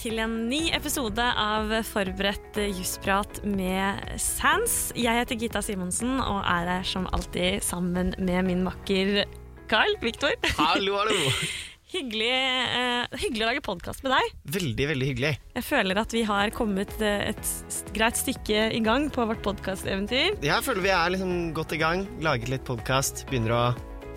[0.00, 4.74] til en ny episode av Forberedt jusprat med Sans.
[4.96, 9.24] Jeg heter Gita Simonsen og er her som alltid sammen med min makker
[9.70, 10.36] Carl Viktor.
[10.58, 11.16] Hallo, hallo.
[11.96, 14.32] Hyggelig, uh, hyggelig å lage podkast med deg.
[14.56, 15.30] Veldig, veldig hyggelig.
[15.54, 20.34] Jeg føler at vi har kommet eh, et greit stykke i gang på vårt podkasteventyr.
[20.42, 22.04] Jeg føler vi er liksom godt i gang.
[22.26, 23.24] Laget litt podkast.
[23.30, 23.64] Begynner å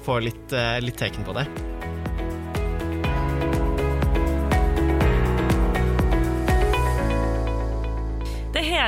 [0.03, 1.45] få litt, uh, litt teken på det.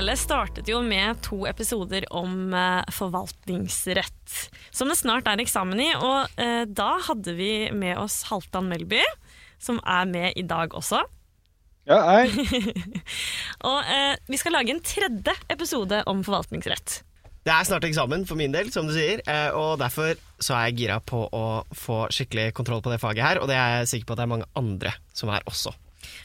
[0.01, 4.31] Hele startet jo med to episoder om eh, forvaltningsrett,
[4.73, 5.91] som det snart er eksamen i.
[5.93, 9.03] Og eh, da hadde vi med oss Halvdan Melby,
[9.61, 11.03] som er med i dag også.
[11.85, 12.33] Ja, hei.
[13.69, 17.03] Og eh, vi skal lage en tredje episode om forvaltningsrett.
[17.45, 20.71] Det er snart eksamen for min del, som du sier, eh, og derfor så er
[20.71, 21.45] jeg gira på å
[21.77, 24.25] få skikkelig kontroll på det faget her, og det er jeg sikker på at det
[24.25, 25.77] er mange andre som er også.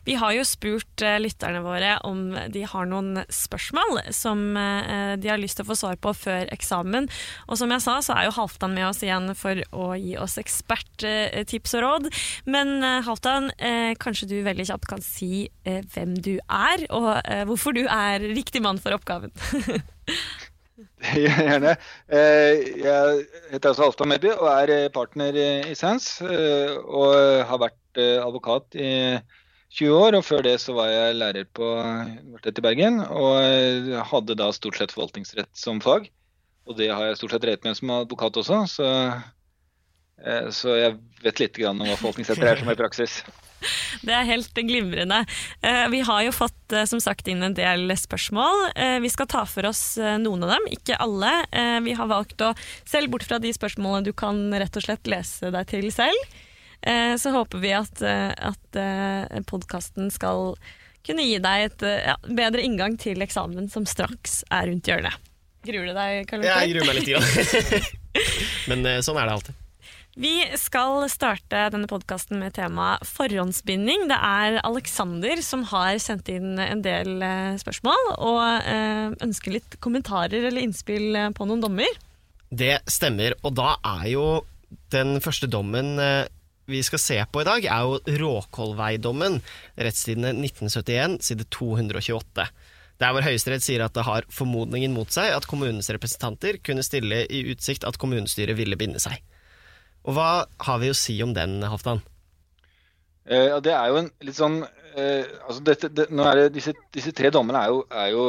[0.07, 2.21] Vi har jo spurt eh, lytterne våre om
[2.55, 6.47] de har noen spørsmål som eh, de har lyst til å få svar på før
[6.55, 7.09] eksamen.
[7.51, 10.39] Og som jeg sa, så er jo Halvdan med oss igjen for å gi oss
[10.39, 12.09] eksperttips og råd.
[12.47, 17.11] Men eh, Halvdan, eh, kanskje du veldig kjapt kan si eh, hvem du er, og
[17.25, 19.35] eh, hvorfor du er riktig mann for oppgaven.
[21.17, 21.73] Gjerne.
[22.13, 26.21] Eh, Jeg heter altså Halvdan Melby og er eh, partner eh, i Sands.
[26.23, 27.15] eh, Og
[27.51, 28.91] har vært eh, advokat i
[29.77, 33.01] 20 år, og før det så var jeg lærer på Universitetet i Bergen.
[33.05, 36.09] Og eh, hadde da stort sett forvaltningsrett som fag.
[36.67, 38.87] Og det har jeg stort sett drevet med som advokat også, så,
[40.25, 43.21] eh, så jeg vet litt grann om hva forvaltningsrett er som er i praksis.
[44.07, 45.23] Det er helt glimrende.
[45.65, 48.67] Eh, Vi har jo fått eh, som sagt inn en del spørsmål.
[48.77, 51.33] Eh, Vi skal ta for oss eh, noen av dem, ikke alle.
[51.53, 52.53] Eh, Vi har valgt å,
[52.85, 56.46] selv bort fra de spørsmålene du kan rett og slett lese deg til selv, eh,
[57.19, 60.55] så håper vi at, eh, at podkasten skal
[61.07, 65.23] kunne gi deg et eh, ja, bedre inngang til eksamen som straks er rundt hjørnet.
[65.67, 67.15] Gruer du deg, Karl Jeg gruer meg litt.
[67.15, 67.23] Ja.
[68.71, 69.63] Men eh, sånn er det alltid.
[70.17, 74.07] Vi skal starte denne podkasten med temaet forhåndsbinding.
[74.09, 79.77] Det er Aleksander som har sendt inn en del eh, spørsmål, og eh, ønsker litt
[79.85, 82.01] kommentarer eller innspill eh, på noen dommer.
[82.49, 84.27] Det stemmer, og da er jo
[84.95, 86.25] den første dommen eh,
[86.67, 89.41] vi skal se på i dag, er jo Råkollveidommen,
[89.79, 92.49] rettstidene 1971, side 228.
[92.97, 97.25] Der hvor Høyesterett sier at det har formodningen mot seg at kommunens representanter kunne stille
[97.29, 99.21] i utsikt at kommunestyret ville binde seg.
[100.07, 100.31] Og hva
[100.67, 102.03] har vi å si om den, Halvdan?
[103.27, 104.61] Eh, Ja, det er jo en litt sånn
[104.99, 108.25] eh, altså dette, det, det, disse, disse tre dommene er jo, er jo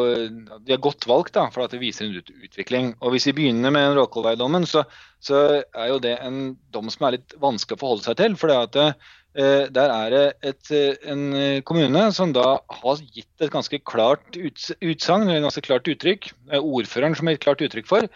[0.66, 2.91] de er godt valgt, da, for at det viser en ut, utvikling.
[3.01, 4.83] Og Hvis vi begynner med Råkolvei-dommen, så,
[5.23, 8.38] så er jo det en dom som er litt vanskelig å forholde seg til.
[8.39, 13.81] for eh, Der er det et, eh, en kommune som da har gitt et ganske
[13.88, 18.09] klart uts utsagn, et ganske klart uttrykk, eh, ordføreren som har gitt klart uttrykk for,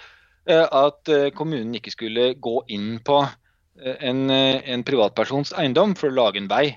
[0.48, 3.24] eh, at eh, kommunen ikke skulle gå inn på
[3.82, 6.76] en, en privatpersons eiendom for å lage en vei.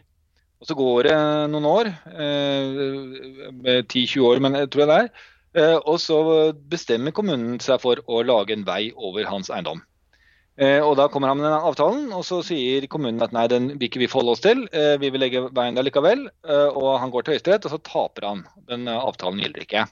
[0.65, 1.17] Og Så går det
[1.53, 5.11] noen år, eh, 10-20 år, men jeg tror jeg det er.
[5.61, 9.83] eh, Og så bestemmer kommunen seg for å lage en vei over hans eiendom.
[10.57, 13.77] Eh, Og Da kommer han med den avtalen, og så sier kommunen at nei, den
[13.77, 14.67] vil ikke vi forholde oss til.
[14.73, 16.31] eh, Vi vil legge veien der likevel.
[16.49, 18.45] eh, Og han går til Høyesterett, og så taper han.
[18.67, 19.87] Den eh, avtalen gjelder ikke.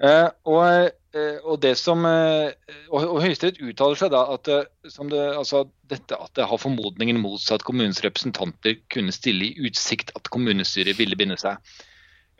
[0.00, 2.54] Eh, og, eh, og, det som, eh,
[2.88, 7.40] og, og Høyesterett uttaler seg da at, det, altså, dette at det har formodningen mot
[7.42, 11.60] seg at kommunens representanter kunne stille i utsikt at kommunestyret ville binde seg.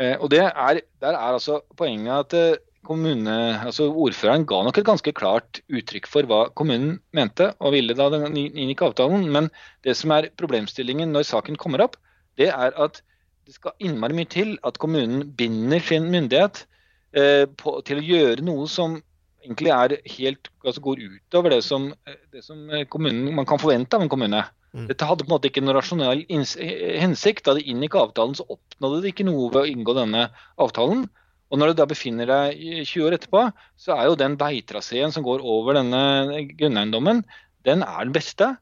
[0.00, 5.12] Og det er, Der er altså poenget at kommune, altså ordføreren ga nok et ganske
[5.12, 9.28] klart uttrykk for hva kommunen mente og ville da den inngikk avtalen.
[9.28, 9.50] Men
[9.84, 12.00] det som er problemstillingen når saken kommer opp,
[12.40, 13.02] det er at
[13.44, 16.64] det skal innmari mye til at kommunen binder sin myndighet
[17.10, 18.98] på, til å gjøre noe som
[19.44, 23.60] egentlig er helt, altså går utover det som, eh, det som eh, kommunen, man kan
[23.60, 24.42] forvente av en kommune.
[24.72, 24.86] Mm.
[24.86, 27.44] Dette hadde på en måte ikke noen rasjonell eh, hensikt.
[27.46, 30.28] Da de inngikk avtalen, så oppnådde de ikke noe ved å inngå denne
[30.60, 31.06] avtalen.
[31.50, 33.46] Og når du da befinner deg 20 år etterpå,
[33.80, 37.24] så er jo den veitraseen som går over denne grunneiendommen,
[37.66, 38.52] den er den beste.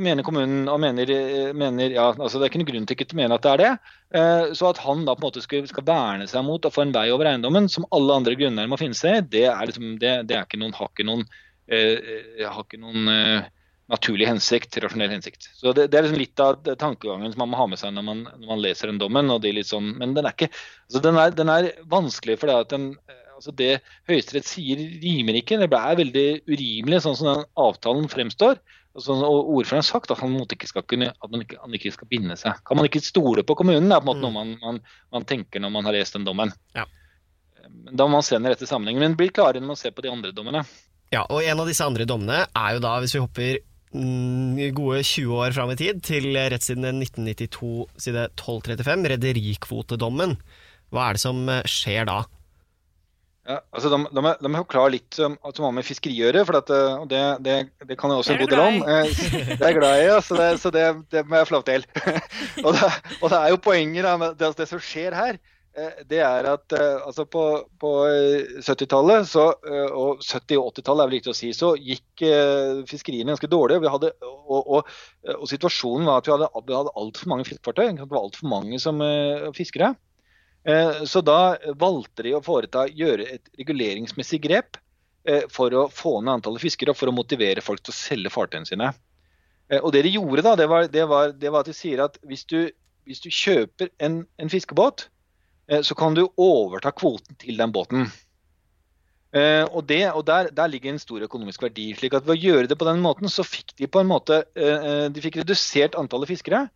[0.00, 3.12] Mener kommunen og mener, eh, mener ja, altså Det er ikke noen grunn til ikke
[3.12, 3.72] å mene at det er det.
[4.16, 6.86] Eh, Så at han da på en måte skal, skal verne seg mot å få
[6.86, 10.14] en vei over eiendommen, som alle andre grunneiere må finne seg i, det liksom, det,
[10.30, 11.26] det er ikke noen, har ikke noen,
[11.68, 13.50] eh, har ikke noen eh,
[13.92, 15.50] naturlig hensikt, rasjonell hensikt.
[15.58, 18.06] Så det, det er liksom litt av tankegangen som man må ha med seg når
[18.06, 19.28] man, når man leser den dommen.
[19.30, 20.48] og er litt sånn, Men den er ikke,
[20.88, 22.94] altså den er, den er vanskelig fordi at den
[23.42, 23.72] altså Det
[24.08, 25.58] Høyesterett sier rimer ikke.
[25.60, 28.60] Det er veldig urimelig sånn som den avtalen fremstår.
[28.94, 31.92] altså, og ordføreren har sagt at han, ikke skal, kunne, at man ikke, han ikke
[31.96, 32.62] skal binde seg.
[32.68, 33.90] Kan man ikke stole på kommunen?
[33.90, 34.80] Det er på en måte noe man, man,
[35.12, 36.54] man tenker når man har lest den dommen.
[36.78, 36.86] Ja.
[37.90, 40.12] Da må man se den rette sammenhengen, men blir klarere når man ser på de
[40.12, 40.64] andre dommene.
[41.12, 43.58] Ja, og En av disse andre dommene er jo da, hvis vi hopper
[43.92, 50.38] mm, gode 20 år fram i tid, til rettssiden 1992 side 1235, rederikvotedommen.
[50.92, 52.22] Hva er det som eh, skjer da?
[53.42, 56.28] Ja, altså de, de, de er jo klare litt som, som har med fiskeri å
[56.28, 57.54] gjøre, for at, eh, og det, det,
[57.88, 58.76] det, kan jeg også en god del om.
[58.86, 59.22] Eh,
[59.58, 61.86] det er glad i, så, det, så det, det må jeg få lov til.
[62.66, 65.40] og, det, og det er jo poenget da, med det, det som skjer her,
[66.04, 67.42] det er at altså på,
[67.80, 67.90] på
[68.60, 72.26] 70-tallet og 70- og 80-tallet er vel riktig å si, så gikk
[72.90, 73.78] fiskeriene ganske dårlig.
[73.80, 74.92] Vi hadde, og, og,
[75.32, 77.86] og, situasjonen var at vi hadde, vi hadde altfor mange fiskefartøy.
[78.02, 79.00] Det var altfor mange som
[79.56, 79.94] fiskere.
[80.64, 84.78] Eh, så da valgte de å foreta, gjøre et reguleringsmessig grep
[85.26, 88.34] eh, for å få ned antallet fiskere og for å motivere folk til å selge
[88.34, 88.92] fartøyene sine.
[89.68, 92.04] Eh, og Det de gjorde, da, det var, det var, det var at de sier
[92.04, 92.60] at hvis du,
[93.08, 95.08] hvis du kjøper en, en, fiskebåt,
[95.86, 98.08] så kan du overta kvoten til den båten.
[99.32, 101.86] Og, det, og der, der, ligger en stor økonomisk verdi.
[101.96, 104.42] slik at Ved å gjøre det på den måten, så fikk de på en måte
[104.52, 106.66] de fikk redusert antallet fiskere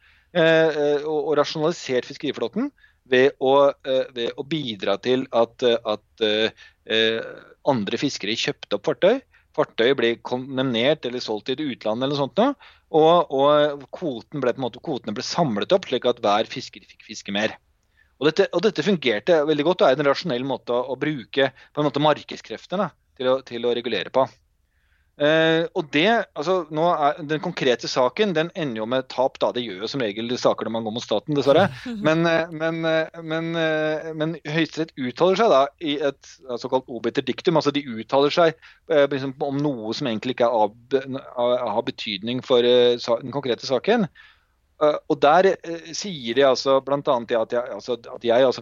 [1.02, 2.70] og rasjonalisert fiskeriflåten
[3.10, 3.54] ved å,
[3.84, 7.20] eh, ved å bidra til at, eh, at eh,
[7.66, 9.20] andre fiskere kjøpte opp fartøy.
[9.56, 15.14] Fartøy ble kondemnert eller solgt til utlandet, eller sånt og, og kvoten ble, måte, kvotene
[15.16, 17.56] ble samlet opp, slik at hver fisker fikk fiske mer.
[18.20, 21.82] Og dette, og dette fungerte veldig godt og er en rasjonell måte å bruke på
[21.82, 24.24] en måte markedskreftene til å, til å regulere på.
[25.16, 29.38] Eh, og det, altså nå er Den konkrete saken den ender jo med tap.
[29.40, 31.70] da, Det gjør jo som regel saker når man går mot staten, dessverre.
[32.06, 33.52] Men, eh, men, eh, men,
[34.18, 37.56] men Høyesterett uttaler seg da i et såkalt obiter dictum.
[37.56, 38.56] altså De uttaler seg
[38.88, 40.74] liksom, om noe som egentlig ikke av,
[41.36, 44.06] har betydning for den konkrete saken.
[44.76, 47.00] Uh, og Der uh, sier de altså bl.a.
[47.00, 48.60] at jeg, altså, at jeg altså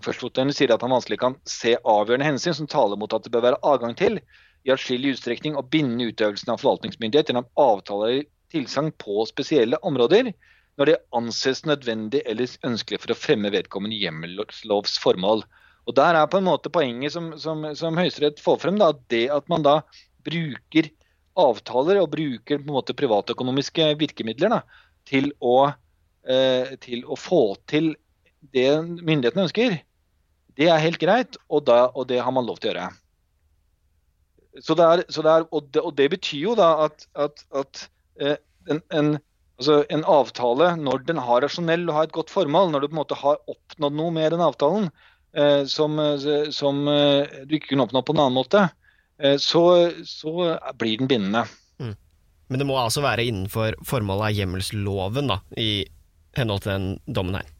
[0.54, 3.58] sier at han vanskelig kan se avgjørende hensyn som taler mot at det bør være
[3.66, 4.20] adgang til
[4.64, 8.24] i atskillig utstrekning å binde utøvelsen av forvaltningsmyndighet gjennom avtaler i
[8.54, 10.32] tilsagn på spesielle områder
[10.78, 15.44] når det anses nødvendig eller ønskelig for å fremme vedkommende hjemmelslovs formål.
[15.84, 19.26] Og Der er på en måte poenget som, som, som Høyesterett får frem, da, det
[19.30, 19.80] at man da
[20.24, 20.88] bruker
[21.38, 24.60] avtaler og bruker på en måte privatøkonomiske virkemidler da,
[25.08, 25.68] til, å,
[26.24, 27.92] eh, til å få til
[28.54, 29.78] det myndighetene ønsker.
[30.54, 32.90] Det er helt greit, og, da, og det har man lov til å gjøre.
[34.62, 37.42] Så det er, så det er, og, det, og, det, betyr jo da at, at,
[37.56, 37.86] at
[38.20, 38.36] eh,
[38.70, 39.16] en, en,
[39.58, 42.94] altså en, avtale, når den har rasjonell og har et godt formål, når du på
[42.94, 44.88] en måte har oppnådd noe med den avtalen
[45.34, 48.68] eh, som, eh, som du ikke kunne oppnådd på en annen måte,
[49.38, 49.60] så,
[50.02, 50.32] så,
[50.74, 51.44] blir den bindende.
[51.78, 51.92] Mm.
[52.50, 55.84] Men det må altså være innenfor formålet av hjemmelsloven, da, i
[56.34, 57.53] henhold til den dommen her?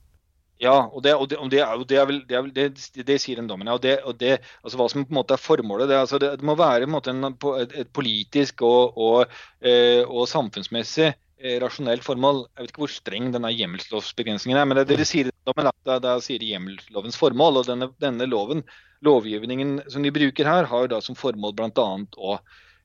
[0.62, 1.60] Ja, og det, og det, og det,
[1.90, 3.68] det er vel, det, det, sier den dommen.
[3.68, 3.74] Ja.
[3.74, 6.54] Og, og det, altså Hva som på en måte er formålet, det, altså det, må
[6.58, 12.44] være en en, et, et, politisk og, og, eh, og samfunnsmessig eh, rasjonelt formål.
[12.54, 16.16] Jeg vet ikke hvor streng denne hjemmelslovsbegrensningen er, men det, det sier dommen, da, da
[16.22, 17.60] sier de hjemmelslovens formål.
[17.60, 18.62] Og denne, denne, loven,
[19.04, 21.90] lovgivningen som de bruker her, har da som formål bl.a.
[22.30, 22.38] Å,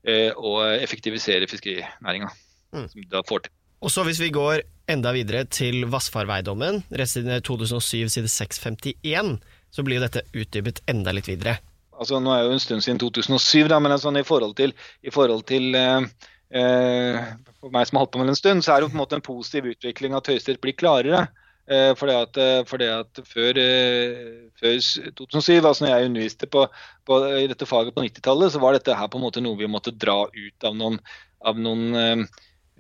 [0.10, 2.34] eh, å effektivisere fiskerinæringa.
[2.74, 2.90] Mm.
[2.90, 3.56] Som da får til.
[3.80, 9.36] Og så Hvis vi går enda videre til Vassfarveidommen, rettssiden 2007 side 651,
[9.70, 11.60] så blir jo dette utdypet enda litt videre.
[12.00, 14.74] Altså, Nå er det jo en stund siden 2007, da, men sånn, i forhold til,
[15.04, 16.08] i forhold til eh,
[16.56, 17.20] eh,
[17.60, 19.04] For meg som har holdt på med en stund, så er det jo på en
[19.04, 21.28] måte en positiv utvikling at Høyesterett blir klarere.
[21.70, 24.80] Eh, fordi at, for det at før, eh, før,
[25.20, 26.64] 2007, altså når jeg underviste på,
[27.06, 29.70] på, i dette faget på 90-tallet, så var dette her på en måte noe vi
[29.70, 30.98] måtte dra ut av noen,
[31.46, 32.26] av noen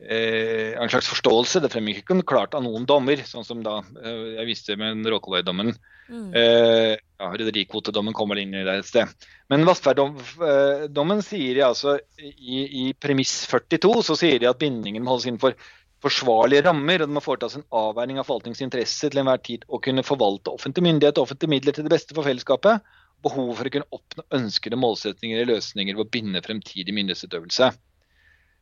[0.06, 1.62] eh, eh, en slags forståelse.
[1.64, 5.74] Det fremgikk ikke klart av noen dommer, sånn som da eh, jeg viste med Råkoløy-dommen.
[6.10, 6.30] Mm.
[6.34, 9.28] Eh, ja, Rederikvotedommen kommer inn i det et sted.
[9.52, 15.16] Men Vassfjærdommen sier de altså i, i, premiss 42 så sier de at bindingen må
[15.16, 15.58] holdes innenfor
[16.04, 19.82] forsvarlige rammer, og det må foretas en avveining av forvaltningens interesse til enhver tid å
[19.84, 22.86] kunne forvalte offentlig myndighet og offentlige midler til det beste for fellesskapet.
[23.20, 27.74] Behovet for å kunne oppnå ønskede målsetninger eller løsninger ved å binde fremtidig myndighetsutøvelse.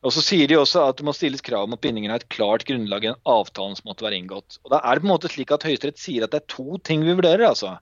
[0.08, 2.32] Og så sier de også at det må stilles krav om at bindingen har et
[2.32, 4.56] klart grunnlag i en avtalen som måtte være inngått.
[4.64, 6.80] Og Da er det på en måte slik at Høyesterett sier at det er to
[6.80, 7.44] ting vi vurderer.
[7.50, 7.74] altså.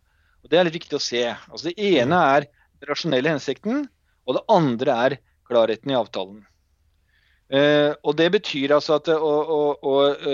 [0.42, 1.22] Og Det er litt viktig å se.
[1.30, 3.86] Altså Det ene er den rasjonelle hensikten,
[4.26, 6.42] og det andre er klarheten i avtalen.
[7.54, 10.26] Uh, og Det betyr altså at og, og, og,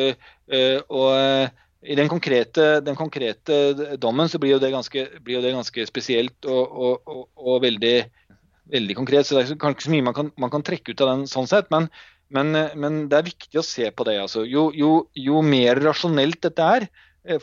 [0.48, 1.50] eh, og eh,
[1.84, 6.46] i den konkrete, den konkrete, dommen så blir jo det ganske, jo det ganske spesielt
[6.46, 7.96] og, veldig
[8.72, 11.04] veldig konkret, så det er kanskje ikke så mye man kan, man kan trekke ut
[11.04, 11.72] av den sånn sett.
[11.74, 11.90] Men,
[12.32, 14.16] Men, men, det er viktig å se på det.
[14.22, 14.46] Altså.
[14.48, 16.86] Jo, jo, jo, mer rasjonelt dette er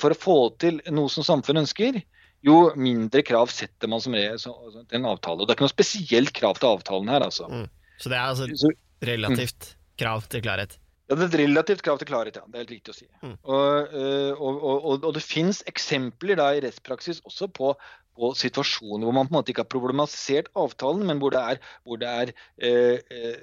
[0.00, 2.00] for å få til noe som samfunnet ønsker,
[2.46, 5.42] jo mindre krav setter man som regel til en avtale.
[5.42, 7.26] Og Det er ikke noe spesielt krav til avtalen her.
[7.26, 7.48] Altså.
[7.50, 7.66] Mm.
[7.98, 8.72] Så det er altså
[9.04, 10.78] relativt krav til klarhet?
[11.08, 12.44] Ja, Det er et relativt krav til klarhet, ja.
[12.46, 13.06] Det er helt riktig å si.
[13.24, 13.36] Mm.
[13.48, 13.94] Og,
[14.36, 17.72] og, og, og, det finnes eksempler da i rettspraksis også på,
[18.18, 21.64] på, situasjoner hvor man på en måte ikke har problematisert avtalen, men hvor det er,
[21.86, 23.40] hvor det er eh,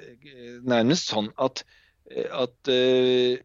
[0.67, 1.63] nærmest sånn at,
[2.44, 3.44] at eh,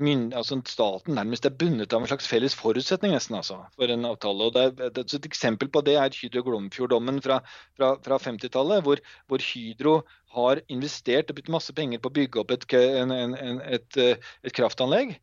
[0.00, 4.06] mynd, altså staten nærmest er bundet av en slags felles forutsetning nesten altså, for en
[4.08, 4.48] avtale.
[4.48, 7.40] og det er, Et eksempel på det er Hydro Glomfjord-dommen fra,
[7.76, 10.00] fra, fra 50-tallet, hvor, hvor Hydro
[10.34, 14.00] har investert og brukt masse penger på å bygge opp et, en, en, et,
[14.42, 15.16] et kraftanlegg.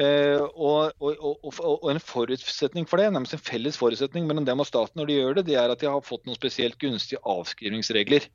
[0.00, 4.62] Eh, og, og, og, og, en forutsetning for det, nærmest en felles forutsetning mellom dem
[4.64, 7.20] og staten når de gjør det, det er at de har fått noen spesielt gunstige
[7.28, 8.30] avskrivningsregler.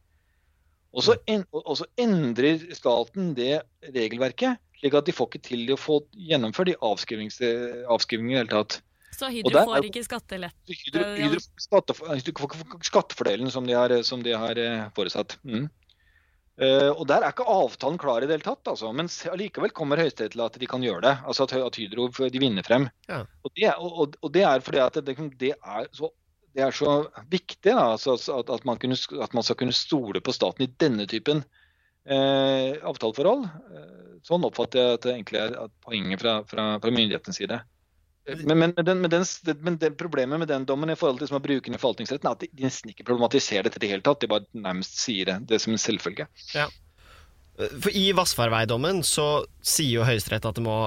[0.94, 3.64] Og så, en, så endrer staten det
[3.96, 6.00] regelverket, slik at de får ikke til å få
[6.30, 8.80] gjennomført de avskrivningene i hele tatt.
[9.18, 10.78] Så Hydro får ikke skattelette?
[10.86, 15.40] Hydro, Hydro får skattefordelen som de har, som de har eh, foresatt.
[15.48, 15.66] Mm.
[16.58, 18.66] Uh, og Der er ikke avtalen klar i det hele tatt.
[18.70, 18.90] Altså.
[18.96, 21.14] Men likevel kommer Høyesterett til at de kan gjøre det.
[21.30, 22.88] Altså at, at Hydro de vinner frem.
[23.10, 23.22] Ja.
[23.46, 26.10] Og, det, og, og, det, er fordi at det, det, er, så,
[26.58, 26.98] det er, så,
[27.30, 30.72] viktig da, altså, at, at, man kunne, at, man skal kunne stole på staten i
[30.82, 31.46] denne typen
[32.10, 33.46] uh, avtaleforhold.
[33.70, 37.62] Uh, sånn oppfatter jeg at det egentlig er poenget fra, fra, fra myndighetens side.
[38.28, 39.26] Men, men, den, men, den,
[39.64, 42.28] men den problemet med den dommen i forhold til som å bruke den i forvaltningsretten,
[42.28, 44.20] er at de nesten ikke problematiserer dette i det hele tatt.
[44.24, 46.28] De bare nærmest sier det, det som en selvfølge.
[46.52, 46.68] Ja.
[47.58, 50.78] For I Vassfarveidommen så sier jo Høyesterett at det må,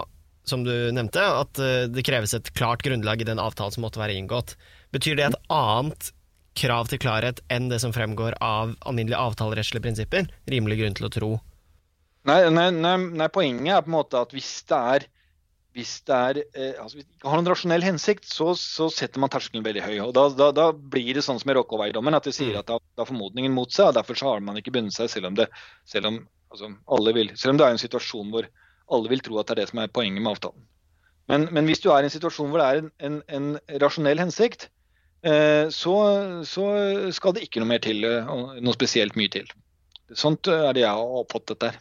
[0.46, 4.02] som du nevnte, at eh, det kreves et klart grunnlag i den avtalen som måtte
[4.02, 4.54] være inngått.
[4.94, 6.12] Betyr det et annet
[6.60, 10.28] krav til klarhet enn det som fremgår av alminnelige avtalerettslige prinsipper?
[10.50, 11.30] Rimelig grunn til å tro?
[12.28, 15.06] Nei, nei, nei, nei, poenget er på en måte at hvis det er
[15.76, 19.22] hvis det er, eh, altså hvis det ikke har en rasjonell hensikt, så, så setter
[19.22, 19.96] man terskelen veldig høy.
[20.06, 22.60] og Da, da, da blir det sånn som i Rokkåveidommen, at de sier mm.
[22.62, 23.92] at da, har formodningen mot seg.
[23.92, 25.46] og Derfor så har man ikke bundet seg, selv om det,
[25.90, 26.18] selv om,
[26.50, 28.50] altså, alle vil, selv om det er en situasjon hvor
[28.90, 30.66] alle vil tro at det er det som er poenget med avtalen.
[31.30, 34.18] Men, men hvis du er i en situasjon hvor det er en, en, en rasjonell
[34.18, 34.66] hensikt,
[35.22, 35.94] eh, så,
[36.48, 36.66] så,
[37.14, 39.46] skal det ikke noe mer til, eh, noe spesielt mye til.
[40.18, 41.78] Sånt er det jeg har oppfattet der.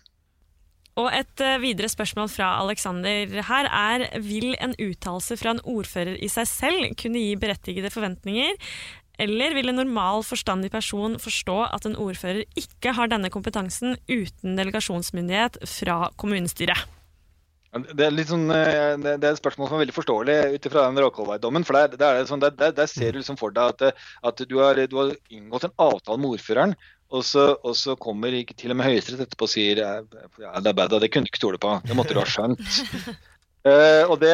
[0.99, 6.17] Og et eh, videre spørsmål fra Alexander her er vil en uttalelse fra en ordfører
[6.19, 8.57] i seg selv kunne gi berettigede forventninger,
[9.19, 14.55] eller vil en normal, forstandig person forstå at en ordfører ikke har denne kompetansen uten
[14.59, 16.87] delegasjonsmyndighet fra kommunestyret?
[17.69, 21.03] Det er, sånn, eh, det er, et spørsmål som er veldig forståelig ut fra den
[21.03, 21.65] Råkolvei-dommen.
[21.67, 24.79] for der, der, sånn, der, der, ser du liksom for deg at, at du, har,
[24.89, 26.73] du, har, inngått en avtale med ordføreren
[27.09, 30.77] og så, og så, kommer til og med Høyesterett etterpå og sier ja, det er
[30.77, 31.73] bad, det kunne du ikke stole på.
[31.85, 32.61] Det måtte du ha skjønt.
[33.65, 34.33] uh, og det,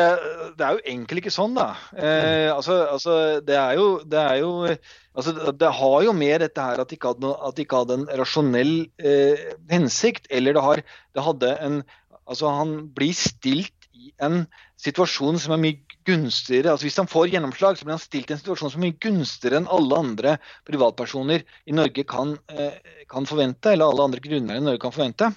[0.58, 1.70] det, er jo egentlig ikke sånn, da.
[1.96, 3.18] Uh, altså, altså,
[3.48, 7.00] det er jo, det, er jo altså, det har jo med dette her at de
[7.00, 8.76] ikke hadde, at det ikke hadde en rasjonell
[9.08, 10.28] uh, hensikt.
[10.28, 10.84] Eller det, har,
[11.16, 11.86] det hadde en
[12.26, 14.48] Altså, han blir stilt i en
[14.82, 16.72] situasjon som er mye gunstigere.
[16.72, 19.62] altså Hvis han får gjennomslag, så blir han stilt i en situasjon som er gunstigere
[19.62, 22.78] enn alle andre privatpersoner i Norge kan, eh,
[23.10, 25.32] kan forvente, eller alle andre grunneiere i Norge kan forvente.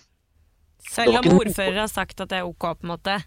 [0.89, 3.19] Selv om ordfører har sagt at det er OK, på en måte?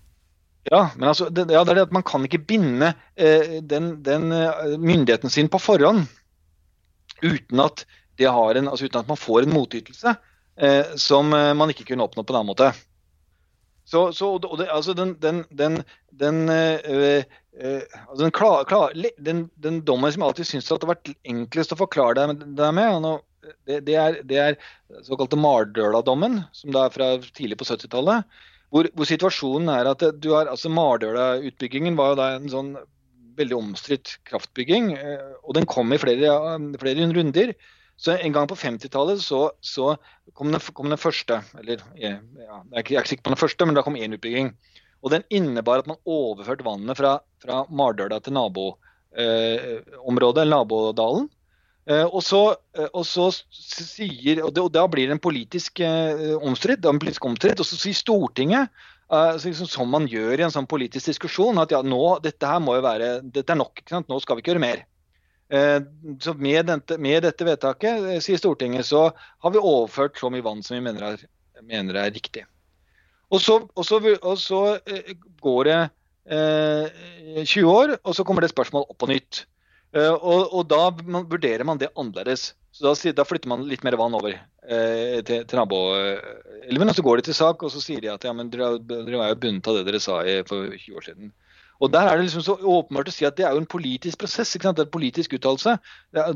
[0.69, 3.95] Ja, men altså, det, ja, det er det at man kan ikke binde eh, den,
[4.05, 6.05] den uh, myndigheten sin på forhånd
[7.21, 7.85] uten at,
[8.21, 10.13] en, altså, uten at man får en motytelse
[10.61, 12.69] eh, som uh, man ikke kunne oppnå på en annen måte.
[13.91, 15.81] Så, så og det, altså den, den, den,
[16.19, 17.23] den, øh,
[17.59, 21.75] øh, altså den, klar, klar, den, den dommen som alltid syns det har vært enklest
[21.75, 23.09] å forklare deg, deg med,
[23.67, 24.57] det, det, er, det er
[25.03, 28.39] såkalte Mardøla-dommen, som det er fra tidlig på 70-tallet.
[28.71, 32.71] Hvor, hvor, situasjonen er at du har, altså Mardøla-utbyggingen var jo da en sånn
[33.35, 34.93] veldig omstridt kraftbygging.
[35.43, 36.31] Og den kom i flere,
[36.79, 37.51] flere runder.
[38.01, 39.93] Så en gang på 50-tallet så, så
[40.33, 43.77] kom, den, kom, den, første eller ja, Jeg er ikke sikker på den første, men
[43.77, 44.49] da kom én utbygging.
[45.01, 51.29] Og Den innebar at man overførte vannet fra, fra Mardøla til naboområdet, eh, nabodalen.
[51.89, 55.79] Eh, og, så, eh, og, så, sier, og, det, og da blir det en politisk
[55.85, 58.69] eh, omstridt, og så sier Stortinget
[59.11, 62.61] Uh, liksom, som man gjør i en sånn politisk diskusjon, at ja, nå, dette her
[62.63, 63.81] må jo være, dette er nok.
[64.07, 64.85] Nå skal vi ikke gjøre mer.
[65.51, 65.79] Eh,
[66.23, 70.45] så med, dette, med dette vedtaket, eh, sier Stortinget, så har vi overført så mye
[70.45, 71.25] vann som vi mener er,
[71.67, 72.45] mener er riktig.
[73.31, 75.11] Og så, og så, og så eh,
[75.43, 75.79] går det
[76.31, 79.43] eh, 20 år, og så kommer det spørsmål opp på nytt.
[79.91, 82.53] Eh, og, og, da vurderer man det annerledes.
[82.71, 86.91] Så da, da, flytter man litt mer vann over eh, til, til naboelven.
[86.91, 89.19] Og så går de til sak, og så sier de at ja, men dere, dere
[89.19, 91.33] var jo bundet av det dere sa for 20 år siden.
[91.81, 94.21] Og Der er det liksom så åpenbart å si at det er jo en politisk
[94.21, 94.53] prosess.
[94.55, 94.77] ikke sant?
[94.77, 95.77] Det er en politisk uttalelse.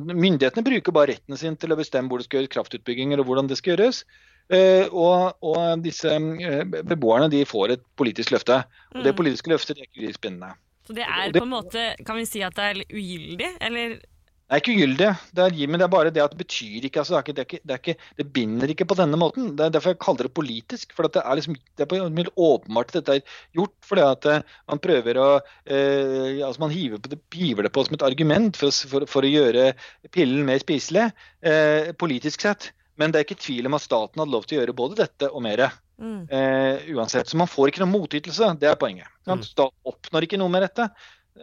[0.10, 3.52] Myndighetene bruker bare retten sin til å bestemme hvor det skal gjøres kraftutbygginger og hvordan
[3.52, 4.02] det skal gjøres.
[4.46, 8.60] Uh, og, og, disse uh, beboerne de får et politisk løfte.
[8.94, 9.18] Og Det mm.
[9.18, 10.52] politiske løftet det er ikke spennende.
[10.86, 13.98] Så det er på en måte, Kan vi si at det er ugyldig, eller?
[14.46, 17.00] Det er ikke ugyldig, det er, men det er bare det at det betyr ikke
[17.02, 19.48] altså, det, er ikke, det, er ikke, det, binder ikke på denne måten.
[19.58, 20.94] Det er derfor jeg kaller det politisk.
[20.94, 24.44] for det er, liksom, det er helt åpenbart at dette er gjort fordi at eh,
[24.70, 25.30] man prøver å
[25.66, 29.34] eh, altså Man hiver, det, hiver, det på som et argument for, for, for å
[29.34, 29.72] gjøre
[30.14, 31.10] pillen mer spiselig,
[31.42, 32.70] eh, politisk sett.
[33.02, 35.34] Men det er ikke tvil om at staten hadde lov til å gjøre både dette
[35.34, 35.66] og mer.
[35.98, 36.28] Mm.
[36.30, 37.28] Eh, uansett.
[37.28, 39.10] Så man får ikke noen motytelse, det er poenget.
[39.26, 39.42] Mm.
[39.42, 40.92] Staten oppnår ikke noe med dette.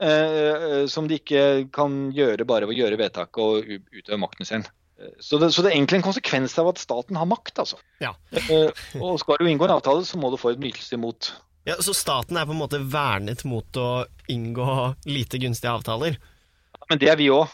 [0.00, 4.66] Eh, som de ikke kan gjøre bare ved å gjøre vedtak og utøve makten sin.
[4.96, 7.58] Eh, så det, så det, er egentlig en konsekvens av at staten har makt.
[7.64, 7.80] altså.
[8.00, 8.14] Ja.
[8.32, 8.70] eh,
[9.00, 11.34] og Skal du inngå en avtale, så må du få et ytelse imot.
[11.68, 16.16] Ja, Så staten er på en måte vernet mot å inngå lite gunstige avtaler?
[16.72, 17.52] Ja, men det er vi òg.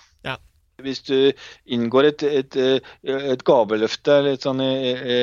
[0.79, 1.33] Hvis du
[1.75, 2.57] inngår et, et,
[3.03, 5.17] et gaveløfte litt sånn i, i,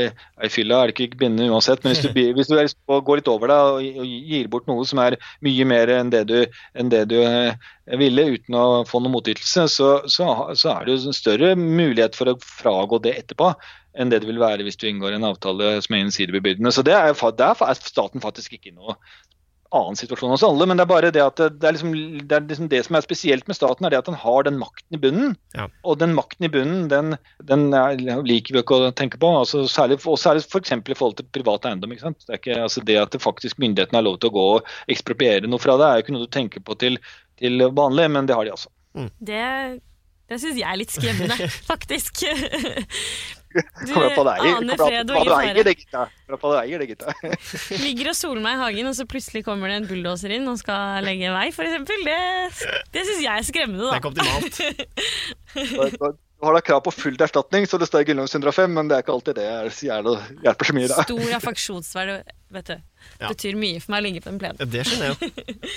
[0.44, 1.80] i fylla, er det ikke bindende uansett.
[1.86, 5.00] Men hvis du, hvis du går litt over deg og, og, gir bort noe som
[5.06, 5.16] er
[5.48, 6.36] mye mer enn det du,
[6.76, 7.56] enn det du eh,
[8.02, 10.28] ville, uten å få noen motytelse, så, så,
[10.60, 13.54] så, er det jo større mulighet for å fragå det etterpå
[13.96, 16.76] enn det det vil være hvis du inngår en avtale som er innsidebebyrdende.
[16.76, 18.98] Så det er, der er staten faktisk ikke noe
[19.76, 22.46] annen situasjon hos alle, men det er bare det at det er, liksom, det, er
[22.46, 25.02] liksom det som er spesielt med staten, er det at den har den makten i
[25.02, 25.36] bunnen.
[25.58, 25.68] Ja.
[25.88, 27.18] Og den makten i bunnen, den,
[27.50, 29.32] den er, liker vi ikke å tenke på.
[29.42, 30.74] Altså, særlig, og særlig f.eks.
[30.76, 31.94] For i forhold til privat eiendom.
[31.96, 32.22] ikke sant?
[32.26, 34.76] Det er ikke, altså det at det faktisk myndighetene har lov til å gå og
[34.92, 37.00] ekspropriere noe fra det, er jo ikke noe du tenker på til,
[37.42, 38.72] til vanlig, men det har de altså.
[38.96, 39.10] Mm.
[39.28, 39.42] Det,
[40.32, 42.26] det syns jeg er litt skremmende, faktisk.
[43.86, 45.54] Du aner fred og ingen fare.
[47.86, 50.58] Ligger og soler meg i hagen, og så plutselig kommer det en bulldoser inn og
[50.62, 51.74] skal legge vei, f.eks.
[51.88, 51.96] Det,
[52.96, 53.92] det syns jeg er skremmende, da.
[53.92, 54.56] Det er ikke optimalt.
[56.36, 58.96] Du har da krav på full erstatning, så det står i Grunnloven 105, men det
[58.98, 59.46] er ikke alltid det
[60.44, 60.90] hjelper så mye.
[60.92, 60.96] Da.
[61.08, 62.16] Stor affeksjonsverdi,
[62.58, 62.78] vet du.
[63.22, 63.28] Ja.
[63.32, 64.56] Betyr mye for meg å ligge på en plen.
[64.60, 65.20] Det skjønner jeg jo.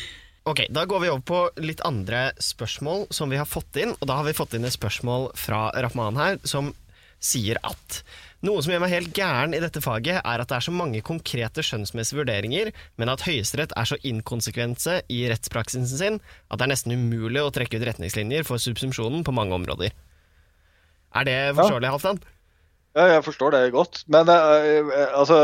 [0.48, 3.90] Ok, Da går vi over på litt andre spørsmål som vi har fått inn.
[3.98, 6.70] Og da har vi fått inn et spørsmål fra Rahman her, som
[7.18, 8.02] sier at
[8.46, 11.00] noe som gjør meg helt gæren i dette faget, er at det er så mange
[11.02, 16.72] konkrete skjønnsmessige vurderinger, men at Høyesterett er så inkonsekvense i rettspraksisen sin at det er
[16.74, 19.96] nesten umulig å trekke ut retningslinjer for subsumpsjonen på mange områder.
[21.18, 21.96] Er det forståelig, ja.
[21.96, 22.22] Halvdan?
[22.98, 24.04] Ja, jeg forstår det godt.
[24.10, 25.40] Men uh, altså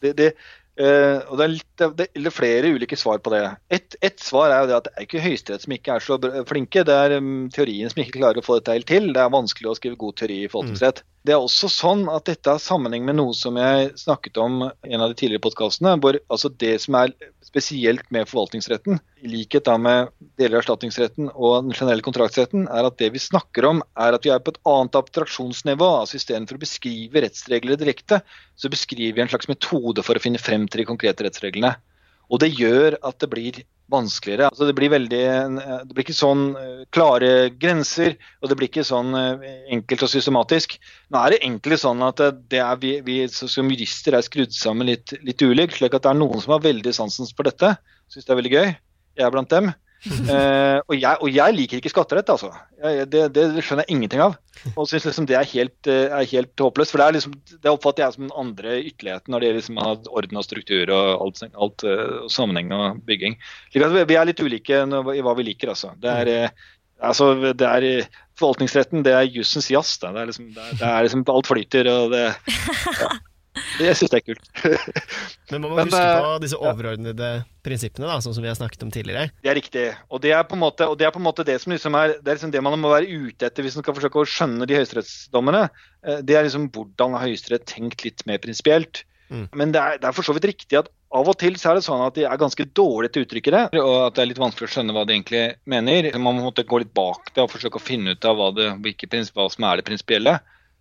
[0.00, 0.32] de, de,
[0.80, 3.42] Uh, og det er, litt, det er, flere ulike svar på det.
[3.72, 6.18] Et, et, svar er jo det at det er ikke Høyesterett som ikke er så
[6.48, 9.10] flinke, det er um, teorien som ikke klarer å få dette helt til.
[9.16, 11.02] Det er vanskelig å skrive god teori i forvaltningsrett.
[11.02, 11.08] Mm.
[11.28, 14.94] Det er også sånn at dette har sammenheng med noe som jeg snakket om i
[14.94, 15.92] en av de tidligere podkastene.
[16.32, 17.12] altså Det som er
[17.44, 20.08] spesielt med forvaltningsretten, i likhet da med
[20.40, 24.24] deler av erstatningsretten og den generelle kontraktsretten, er at det vi snakker om, er at
[24.24, 25.90] vi er på et annet abstraksjonsnivå.
[26.00, 28.22] altså Istedenfor å beskrive rettsregler direkte,
[28.56, 31.69] så beskriver vi en slags metode for å finne frem til de konkrete rettsreglene.
[32.30, 34.48] Og det gjør at det blir vanskeligere.
[34.50, 35.22] Altså det, blir veldig,
[35.88, 40.12] det blir ikke sånn eh, klare grenser, og det blir ikke sånn eh, enkelt og
[40.12, 40.76] systematisk.
[41.10, 45.16] Nå er det egentlig sånn at er vi, vi som jurister er skrudd sammen litt,
[45.26, 47.74] litt ulikt, slik at det er noen som har veldig sansen for dette,
[48.12, 48.74] syns det er veldig gøy.
[49.18, 49.72] Jeg er blant dem.
[50.08, 52.50] Uh, og, jeg, og, jeg, liker ikke skatterett, altså.
[52.80, 54.38] Jeg, det, det, skjønner jeg ingenting av.
[54.74, 56.94] Og syns liksom det er helt, uh, er helt, håpløst.
[56.94, 60.40] For det, er liksom, det oppfatter jeg som den andre ytterligheten når det liksom, orden
[60.40, 63.38] og struktur og alt, alt og sammenheng og bygging.
[63.74, 65.94] vi er litt ulike i hva vi liker, altså.
[66.00, 66.52] Det er,
[66.98, 68.10] altså, det er
[68.40, 69.98] Forvaltningsretten det er jussens jazz.
[70.00, 71.90] Det er, liksom, det er, det er liksom, alt flyter.
[71.92, 73.10] og det ja.
[73.80, 74.48] Jeg syns det er kult.
[75.50, 77.42] Men man må Men, huske på eh, disse overordnede ja.
[77.66, 79.30] prinsippene, da, sånn som vi har snakket om tidligere.
[79.42, 79.84] Det er riktig.
[80.10, 82.32] Og det er på en måte, det, på en måte det, som liksom er, det
[82.32, 84.78] er liksom det man må være ute etter hvis man skal forsøke å skjønne de
[84.78, 85.66] høyesterettsdommene.
[86.06, 89.04] Eh, det er liksom hvordan Høyesterett tenkt litt mer prinsipielt.
[89.30, 89.46] Mm.
[89.54, 91.78] Men det er, det er, for så vidt riktig at av og til så er
[91.78, 94.28] det sånn at de er ganske dårlige til å uttrykke det, og at det er
[94.30, 96.10] litt vanskelig å skjønne hva de egentlig mener.
[96.22, 98.72] Man må gå litt bak det og forsøke å finne ut av hva, det,
[99.34, 100.36] hva som er det prinsipielle.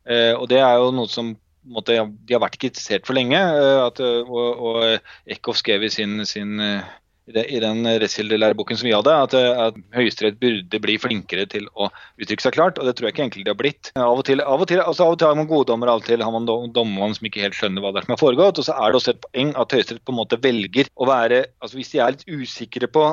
[0.09, 1.33] Eh, og det er jo noe som
[1.73, 3.39] måte, de har vært kritisert for lenge.
[3.39, 6.81] Eh, at, eh, og, og Eckhoff skrev i sin, sin eh,
[7.29, 12.41] i den rettskildelæreboken som vi hadde, at, at Høyesterett burde bli flinkere til å uttrykke
[12.41, 12.79] seg klart.
[12.81, 13.91] og Det tror jeg ikke egentlig de har blitt.
[13.93, 16.01] Av og til, av og til, altså av og til har man gode dommer, av
[16.01, 18.61] og til har man dommere som ikke helt skjønner hva det er som har foregått.
[18.61, 21.43] og Så er det også et poeng at Høyesterett på en måte velger å være
[21.61, 23.11] altså Hvis de er litt usikre på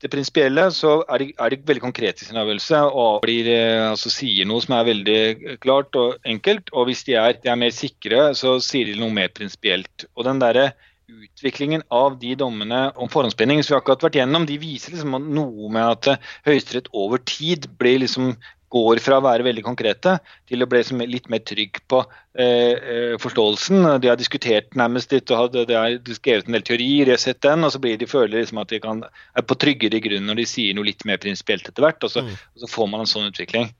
[0.00, 3.90] det prinsipielle, så er de, er de, veldig konkrete i sin avgjørelse og blir, eh,
[3.90, 6.72] altså, sier noe som er veldig klart og enkelt.
[6.72, 10.06] Og hvis de er, de er mer sikre, så sier de noe mer prinsipielt.
[10.16, 10.70] Og den der
[11.10, 15.70] utviklingen av de dommene om forhåndsbinding som vi akkurat vært gjennom, de viser liksom noe
[15.74, 18.34] med at Høyesterett over tid blir liksom
[18.70, 20.16] går fra å være veldig konkrete
[20.48, 22.00] til å bli litt mer trygg på
[22.38, 23.88] eh, eh, forståelsen.
[24.02, 27.42] De har diskutert nærmest litt og de har skrevet en del teorier, jeg har sett
[27.46, 29.02] den, og så blir de føler liksom at de kan,
[29.34, 32.06] er på tryggere grunn når de sier noe litt mer prinsipielt etter hvert.
[32.06, 32.36] Og så, mm.
[32.54, 33.72] og så, får man en sånn utvikling.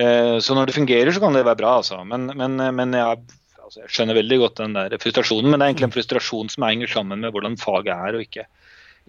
[0.00, 2.00] Eh, så når det fungerer, så kan det være bra, altså.
[2.08, 3.26] Men, men, men jeg,
[3.60, 6.68] altså, jeg, skjønner veldig godt den der frustrasjonen, men det er egentlig en frustrasjon som
[6.68, 8.48] henger sammen med hvordan faget er, og ikke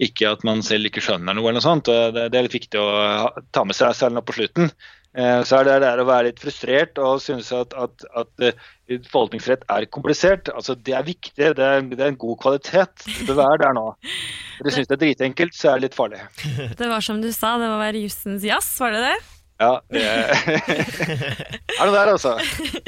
[0.02, 1.44] ikke at man selv ikke skjønner noe.
[1.44, 1.90] eller noe sånt.
[1.90, 4.72] Det, det er litt viktig å ta med seg selv nå på slutten.
[5.12, 8.62] Eh, så er det der å være litt frustrert og synes at, at, at eh,
[9.12, 10.48] forvaltningsrett er komplisert.
[10.56, 13.04] Altså, det er viktig, det er, det er en god kvalitet.
[13.04, 13.86] Det bør være der nå.
[13.92, 16.24] Når du syns det er dritenkelt, så er det litt farlig.
[16.80, 19.18] Det var som du sa, det må være jussens jazz, var det det?
[19.62, 19.74] Ja.
[19.92, 22.38] Det er det der, altså.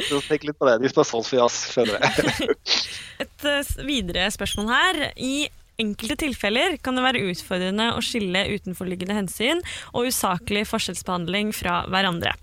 [0.08, 0.80] Så tenk litt på det.
[0.82, 2.56] De har solgt for jazz, skjønner jeg.
[3.24, 5.04] Et eh, videre spørsmål her.
[5.20, 5.36] I
[5.82, 12.36] enkelte tilfeller kan det være utfordrende å skille utenforliggende hensyn og usaklig forskjellsbehandling fra hverandre.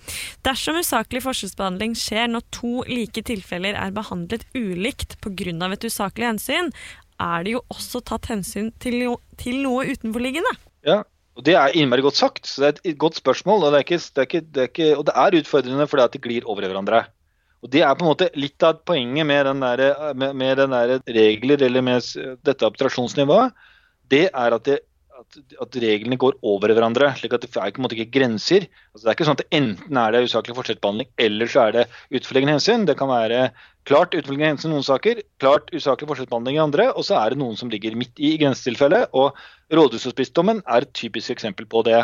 [0.47, 5.71] Dersom usaklig forskjellsbehandling skjer når to like tilfeller er behandlet ulikt pga.
[5.73, 6.73] et usaklig hensyn,
[7.21, 10.53] er det jo også tatt hensyn til, til noe utenforliggende.
[10.87, 11.03] Ja,
[11.37, 12.47] og Det er innmari godt sagt.
[12.47, 13.64] så Det er et godt spørsmål.
[13.64, 16.12] Og det er, ikke, det er, ikke, det er, ikke, det er utfordrende fordi at
[16.12, 17.05] de glir over hverandre.
[17.61, 20.73] Og Det er på en måte litt av poenget med, den der, med, med den
[20.73, 22.07] der regler eller med
[22.46, 23.53] dette abstraksjonsnivået.
[24.11, 24.79] Det er at, det,
[25.20, 27.12] at, at, reglene går over hverandre.
[27.18, 28.64] slik at Det er på en måte ikke grenser.
[28.94, 31.85] Altså det er ikke sånn at enten er det usaklig forskjellsbehandling eller så er det
[32.16, 32.88] utforliggende hensyn.
[32.88, 33.51] Det kan være
[33.88, 37.42] klart utforliggende hensyn i noen saker, klart usaklig forskjellsbehandling i andre, og så er det
[37.42, 39.12] noen som ligger midt i, i grensetilfellet.
[39.12, 39.37] og
[39.70, 42.01] Rådhushospitsdommen er et typisk eksempel på det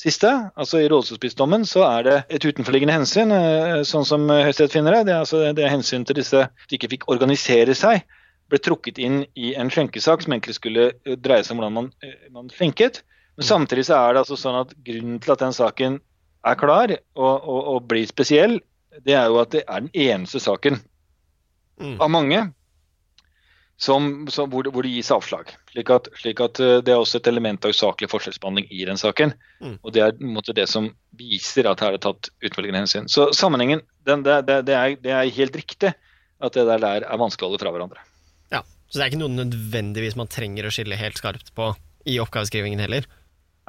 [0.00, 0.30] siste.
[0.58, 5.06] Altså I rådshusbiskdommen så er det et utenforliggende hensyn, eh, sånn som Høyesterett finner det.
[5.08, 8.04] Det er, altså, det er hensyn til disse som ikke fikk organisere seg.
[8.52, 11.92] Ble trukket inn i en skjenkesak som egentlig skulle eh, dreie seg om hvordan man,
[12.04, 13.02] eh, man skjenket.
[13.38, 15.98] Men samtidig så er det altså sånn at grunnen til at den saken
[16.44, 18.60] er klar og, og, og blir spesiell,
[19.02, 20.76] det er jo at det er den eneste saken
[21.80, 21.96] mm.
[21.98, 22.44] av mange
[23.76, 25.50] som, som, hvor, det, hvor, det, gis avslag.
[25.72, 29.00] Slik at, slik at, eh, Det er også et element av usaklig forskjellsbehandling i den
[29.00, 29.34] saken.
[29.60, 29.78] Mm.
[29.82, 33.08] og Det er måte, det som viser at her er det tatt utvelgende hensyn.
[33.10, 37.20] Så sammenhengen, den, det, det, er, det, er, helt riktig at det der, der er
[37.20, 38.06] vanskelig å holde fra hverandre.
[38.52, 41.72] Ja, Så det er ikke noe nødvendigvis man trenger å skille helt skarpt på
[42.04, 43.06] i oppgaveskrivingen heller?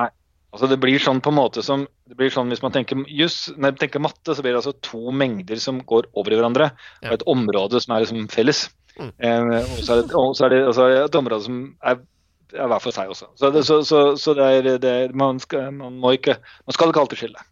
[0.02, 0.10] Nei.
[0.54, 3.50] Altså Det blir sånn på en måte som det blir sånn Hvis man tenker just,
[3.56, 6.70] når man tenker matte, så blir det altså to mengder som går over i hverandre,
[7.02, 7.10] ja.
[7.10, 8.68] og et område som er liksom felles.
[9.00, 9.12] Mm.
[9.20, 12.02] Eh, og så er, det, det, det et område som er,
[12.56, 13.30] er hver for seg også.
[13.36, 16.92] Så, det, så, så, så det er, det, man, skal, man, må ikke, man skal
[16.94, 17.48] ikke alltid skille.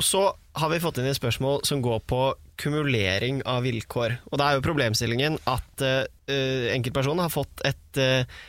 [0.00, 0.22] Og så
[0.56, 2.22] har vi fått inn et spørsmål som går på
[2.60, 4.16] kumulering av vilkår.
[4.32, 6.06] Og da er jo problemstillingen at uh,
[6.72, 8.40] enkeltpersoner har fått et uh,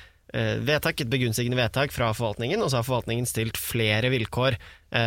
[0.64, 4.56] vedtak, et begunstigende vedtak fra forvaltningen, og så har forvaltningen stilt flere vilkår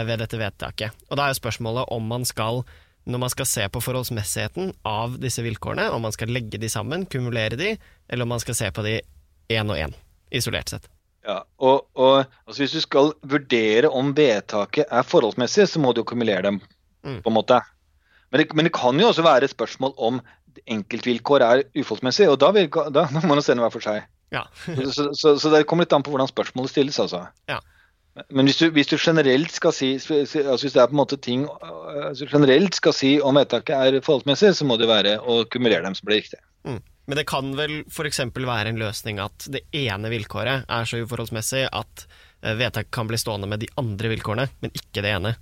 [0.05, 0.93] ved dette vedtaket.
[1.09, 2.61] Og da er jo spørsmålet om man skal
[3.05, 7.07] når man skal se på forholdsmessigheten av disse vilkårene, om man skal legge de sammen,
[7.11, 7.75] kumulere de,
[8.09, 8.99] eller om man skal se på de
[9.53, 9.93] én og én,
[10.33, 10.89] isolert sett.
[11.25, 16.03] Ja, og, og altså Hvis du skal vurdere om vedtaket er forholdsmessig, så må du
[16.03, 16.61] jo kumulere dem.
[17.05, 17.23] Mm.
[17.23, 17.61] på en måte.
[18.31, 20.21] Men det, men det, kan jo også være et spørsmål om
[20.71, 24.07] enkeltvilkår er uforholdsmessig, og da, vil, da, må man se det hver for seg.
[24.33, 24.47] Ja.
[24.65, 26.99] så, så, så, det kommer litt an på hvordan spørsmålet stilles.
[26.99, 27.27] altså.
[27.51, 27.61] Ja.
[28.31, 31.19] Men hvis du, hvis du, generelt skal si altså hvis det er på en måte
[31.19, 35.83] ting altså generelt skal si om vedtaket er forholdsmessig, så må det være å kumulere
[35.83, 36.39] dem som blir riktig.
[36.63, 36.79] Mm.
[37.11, 38.23] Men det kan vel f.eks.
[38.33, 43.19] være en løsning at det ene vilkåret er så uforholdsmessig at eh, vedtaket kan bli
[43.21, 45.35] stående med de andre vilkårene, men ikke det ene.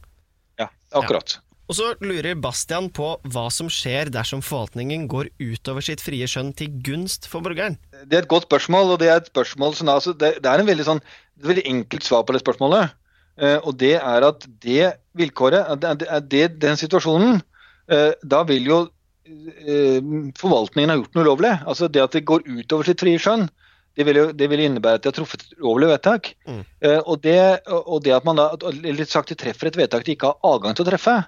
[0.58, 1.36] Ja, akkurat.
[1.36, 1.51] Ja.
[1.72, 6.50] Og så lurer Bastian på hva som skjer dersom forvaltningen går utover sitt frie skjønn
[6.52, 7.78] til gunst for borgeren.
[8.04, 10.60] Det er et godt spørsmål, og det er et spørsmål som altså, det, det, er
[10.60, 11.00] en veldig, sånn,
[11.40, 12.92] et veldig enkelt svar på det spørsmålet.
[13.40, 17.40] Uh, og det er at det vilkåret, at det, den situasjonen,
[17.88, 19.98] uh, da vil jo uh,
[20.44, 21.56] forvaltningen ha gjort noe ulovlig.
[21.64, 23.48] Altså det at det går utover sitt frie skjønn.
[23.96, 26.34] Det vil, jo, det vil innebære at de har truffet et ulovlig vedtak.
[26.44, 26.64] Mm.
[27.00, 30.30] Og, det, og, det, at man da litt sagt, de treffer et vedtak de ikke
[30.34, 31.22] har adgang til å treffe.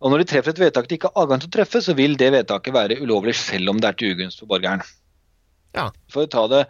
[0.00, 2.16] Og Når de treffer et vedtak de ikke har adgang til å treffe, så vil
[2.20, 4.82] det vedtaket være ulovlig selv om det er til ugunst for borgeren.
[5.76, 5.90] Ja.
[6.10, 6.64] For å ta det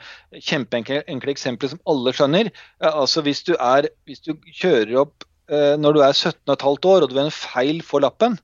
[0.44, 2.50] kjempeenkle eksempelet som alle skjønner.
[2.84, 7.08] altså Hvis du, er, hvis du kjører opp eh, når du er 17,5 år og
[7.08, 8.36] du ved en feil får lappen,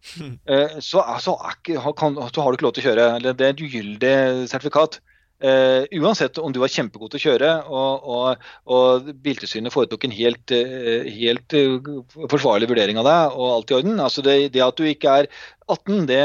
[0.50, 3.08] eh, så, altså, ikke, kan, så, har du ikke lov til å kjøre.
[3.20, 4.14] eller Det er et ugyldig
[4.50, 5.02] sertifikat.
[5.40, 10.12] Uh, uansett om du var kjempegod til å kjøre og, og, og Biltilsynet foretok en
[10.12, 14.02] helt, uh, helt uh, forsvarlig vurdering av deg og alt i orden.
[14.04, 15.30] Altså det, det at du ikke er
[15.64, 16.24] 18, det,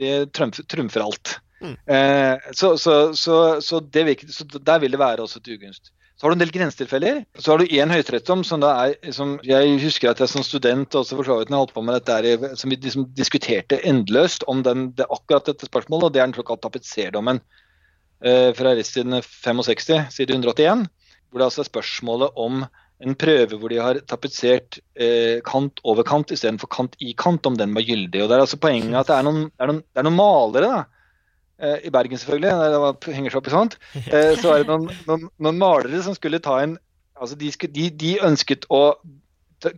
[0.00, 1.36] det trumfer alt.
[1.56, 1.76] Mm.
[2.52, 5.88] Så, så, så, så, der vil det være også til ugunst.
[6.16, 7.22] Så har du en del grensetilfeller.
[7.38, 10.96] Så har du én høyesterettsdom som da er som Jeg husker at jeg som student
[10.96, 14.90] også for så vidt holdt på med dette som vi liksom diskuterte endeløst om den,
[14.96, 17.42] det, akkurat dette spørsmålet, og det er den såkalte tapetserdommen
[18.58, 20.86] fra siden 65, side 181.
[21.30, 22.64] Hvor det altså er spørsmålet om
[23.04, 27.58] en prøve hvor de har tapetsert eh, kant over kant istedenfor kant i kant, om
[27.60, 28.22] den var gyldig.
[28.22, 30.18] Og det er altså Poenget at det er noen, det er noen, det er noen
[30.18, 30.84] malere da,
[31.56, 34.68] Eh, i Bergen selvfølgelig, der det henger seg opp i sånt, eh, så er det
[34.68, 36.74] noen, noen, noen malere som skulle ta en
[37.16, 38.98] altså de, de, de ønsket å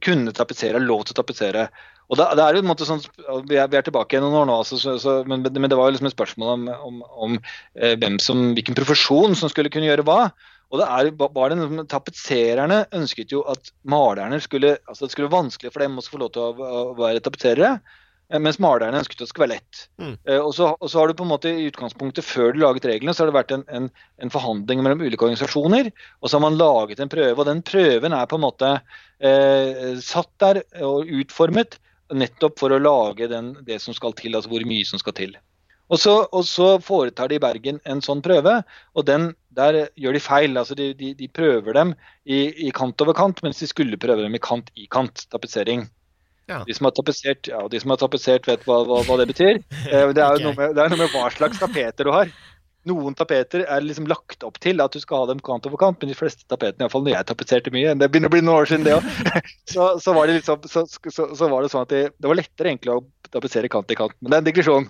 [0.02, 1.68] kunne tapetsere, lov til å tapetsere.
[2.08, 3.02] Og da, det er jo en måte sånn,
[3.48, 5.90] Vi er, vi er tilbake noen år nå, altså, så, så, men, men, det var
[5.90, 7.34] jo liksom et spørsmål om, om, om
[7.76, 10.30] eh, hvem som, hvilken profesjon som skulle kunne gjøre hva.
[10.68, 15.38] Og det er, bare den, Tapetsererne ønsket jo at malerne skulle altså det skulle være
[15.38, 17.78] vanskelig for dem å få lov til å, å være tapetserere.
[18.28, 19.82] Eh, mens malerne ønsket at det skulle være lett.
[19.96, 20.14] Mm.
[20.28, 22.88] Eh, og, så, og, så, har du på en måte i utgangspunktet, før du laget
[22.90, 23.88] reglene, så har det vært en, en,
[24.20, 25.88] en, forhandling mellom ulike organisasjoner.
[26.20, 28.72] Og så har man laget en prøve, og den prøven er på en måte
[29.20, 31.80] eh, satt der og utformet
[32.14, 35.36] nettopp for å lage den, det som skal til, altså hvor mye som skal til.
[35.88, 38.58] Og så, og så foretar de i Bergen en sånn prøve,
[38.92, 40.58] og den, der gjør de feil.
[40.60, 41.94] altså De, de, de prøver dem
[42.24, 45.86] i, i, kant over kant, mens de skulle prøve dem i kant i kant, tapetsering.
[46.48, 46.62] Ja.
[46.64, 49.62] De som har tapetsert, ja, de som har tapetsert vet hva, hva, hva, det betyr.
[49.88, 50.44] Eh, det er jo okay.
[50.44, 52.32] noe, med, det er noe med hva slags tapeter du har.
[52.86, 55.98] Noen tapeter er liksom lagt opp til at du skal ha dem kant over kant,
[56.00, 58.70] men de fleste tapetene, iallfall når jeg tapetserte mye, det begynner å bli noen år
[58.70, 59.08] siden det òg,
[59.72, 62.72] så, så, var det liksom, så, så, var det sånn at det, det var lettere
[62.72, 64.14] egentlig å tapetsere kant i kant.
[64.20, 64.88] Men det er en digresjon.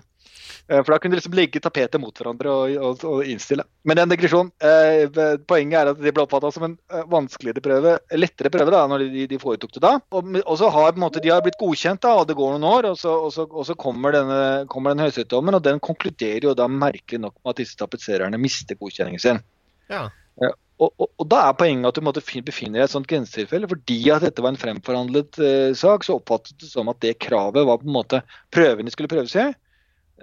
[0.67, 3.65] Eh, for da kunne de liksom legge tapetet mot hverandre og, og, og innstille.
[3.87, 4.51] Men den digresjonen.
[4.59, 8.83] Eh, poenget er at de ble oppfatta som en eh, vanskeligere prøve, lettere prøve da,
[8.91, 9.95] når de, de foretok det da.
[10.15, 12.91] Og, og, så har måte, de har blitt godkjent, da, og det går noen år,
[12.91, 16.69] og så, og så, så kommer, denne, kommer den høyesterettsdommen, og den konkluderer jo da
[16.71, 19.43] merkelig nok med at disse tapetsererne mister godkjenningen sin.
[19.89, 20.07] Ja.
[20.41, 23.09] Eh, og, og, og, da er poenget at du måtte befinne deg i et sånt
[23.09, 23.67] grensetilfelle.
[23.69, 27.67] Fordi at dette var en fremforhandlet eh, sak, så oppfattet det som at det kravet
[27.67, 28.21] var på en måte
[28.55, 29.49] prøven de skulle prøves i.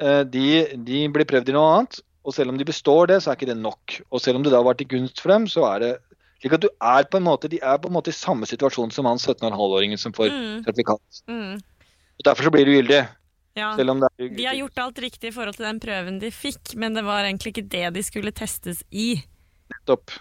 [0.01, 0.49] Eh, de,
[0.87, 2.01] de, blir prøvd i noe annet.
[2.27, 4.01] Og selv om de består det, så er ikke det nok.
[4.11, 5.93] Og selv om det da har vært til gunst for dem, så er det
[6.41, 8.91] slik at du er på en måte, de er på en måte i samme situasjon
[8.93, 10.59] som han 17,5-åringen som får mm.
[10.67, 11.23] sertifikat.
[11.31, 11.63] Mm.
[12.27, 13.01] Derfor så blir det ugyldig.
[13.57, 17.07] Ja, de har gjort alt riktig i forhold til den prøven de fikk, men det
[17.07, 19.15] var egentlig ikke det de skulle testes i.
[19.73, 20.13] Nettopp.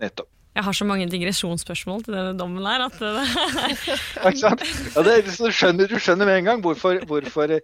[0.00, 0.30] Nettopp.
[0.50, 4.50] Jeg har så mange digresjonsspørsmål til denne dommen her at det ja,
[5.06, 7.54] det, du, skjønner, du, skjønner, med en gang hvorfor, hvorfor,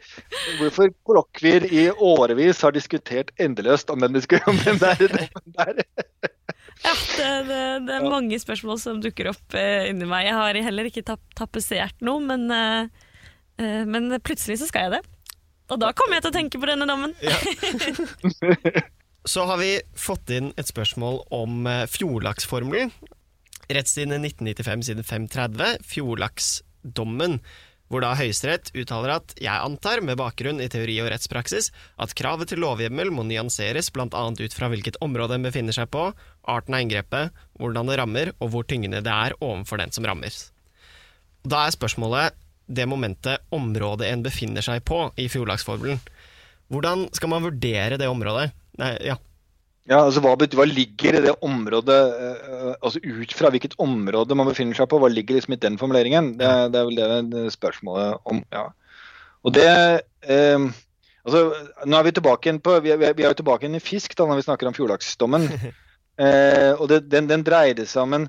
[0.60, 5.02] hvorfor kollokvier i årevis har diskutert endeløst om den, diskusjonen der
[5.58, 5.82] der.
[6.84, 10.28] Ja, det, det, det, er mange spørsmål som dukker opp eh, inni meg.
[10.28, 13.06] Jeg har heller ikke tap tapetsert noe, men, eh,
[13.58, 15.02] eh, men, plutselig så skal jeg det.
[15.74, 17.16] Og da kommer jeg til å tenke på denne dommen.
[17.24, 17.34] Ja.
[19.26, 22.92] Så har vi fått inn et spørsmål om eh, fjordlaksformelen.
[23.66, 27.40] Rettstiden 1995 siden 530, fjordlaksdommen,
[27.90, 32.52] hvor da Høyesterett uttaler at jeg antar, med bakgrunn i teori og rettspraksis, at kravet
[32.52, 34.06] til lovhjemmel må nyanseres bl.a.
[34.06, 36.08] ut fra hvilket område en befinner seg på,
[36.46, 40.52] arten av inngrepet, hvordan det rammer, og hvor tyngende det er overfor den som rammes.
[41.42, 45.98] Da er spørsmålet det momentet området en befinner seg på i fjordlaksformelen.
[46.70, 48.50] Hvordan skal man vurdere det området?
[48.80, 49.16] Nei, ja.
[49.86, 54.48] Ja, altså hva, hva, ligger i det området uh, altså Ut fra hvilket område man
[54.50, 56.32] befinner seg på, hva ligger liksom i den formuleringen?
[56.40, 58.42] Det, det er vel det, det spørsmålet om.
[58.54, 58.66] ja.
[59.46, 60.64] Og det eh,
[61.22, 61.42] altså,
[61.86, 64.16] Nå er vi tilbake igjen på, vi er, vi er jo tilbake igjen i fisk
[64.18, 65.50] da, når vi snakker om fjordlaksdommen.
[66.16, 68.22] Eh, og det, den, den, dreide seg om en,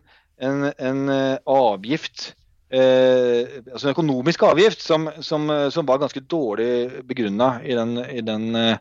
[0.44, 1.14] en, en
[1.48, 2.34] avgift
[2.68, 8.50] altså en økonomisk avgift som, som, som var ganske dårlig begrunna i den, i den
[8.60, 8.76] Eh,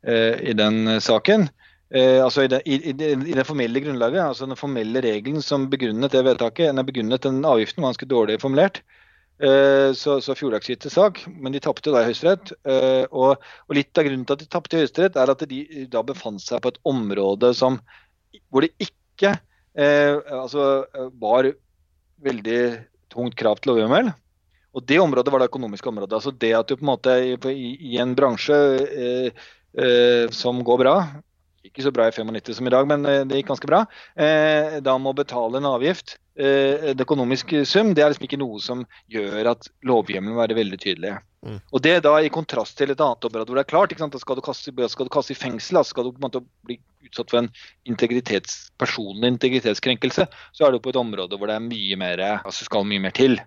[0.00, 1.48] i den saken.
[1.90, 5.66] Eh, altså i, det, i, i, i, det formelle grunnlaget, altså den formelle regelen som
[5.72, 8.78] begrunnet det vedtaket, den er begrunnet den avgiften var ganske dårlig formulert.
[9.42, 12.54] Eh, så, så Fjordlax sak, men de tapte i Høyesterett.
[13.10, 16.04] Og, og, litt av grunnen til at de tapte i Høyesterett, er at de da
[16.06, 17.80] befant seg på et område som,
[18.54, 19.34] hvor det ikke
[19.74, 20.86] eh, altså,
[21.18, 21.50] var
[22.22, 22.60] veldig
[23.10, 24.12] tungt krav til lovhjemmel.
[24.70, 26.14] Og det området var det økonomiske området.
[26.20, 29.48] altså Det at du på en måte i, i, en bransje eh, eh,
[30.34, 30.94] som går bra,
[31.66, 33.84] ikke så bra i 95 som i dag, men det gikk ganske bra,
[34.82, 39.52] da må betale en avgift, en økonomisk sum, det er liksom ikke noe som gjør
[39.52, 41.18] at lovhjemlene må være veldig tydelig.
[41.46, 41.60] Mm.
[41.72, 44.12] Og Det da i kontrast til et annet område hvor det er klart, ikke sant?
[44.12, 46.42] da skal du kaste, skal du kaste i fengsel, da skal du på en måte
[46.68, 47.48] bli utsatt for en
[47.88, 52.68] integritets, personlig integritetskrenkelse, så er du på et område hvor det er mye mer, altså
[52.68, 53.40] skal mye mer til.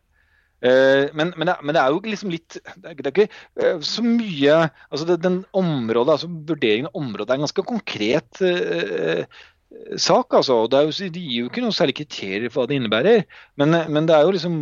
[0.63, 3.25] Uh, men, men, det, men, det, er jo liksom litt Det er, det er ikke
[3.59, 8.39] uh, så mye altså det, den området, altså Vurderingen av området er en ganske konkret.
[8.39, 9.25] eh,
[9.97, 10.33] sak.
[10.33, 13.25] altså, og jo, De gir jo ikke noen særlig kriterier for hva det innebærer.
[13.59, 14.55] Men, men det er jo liksom,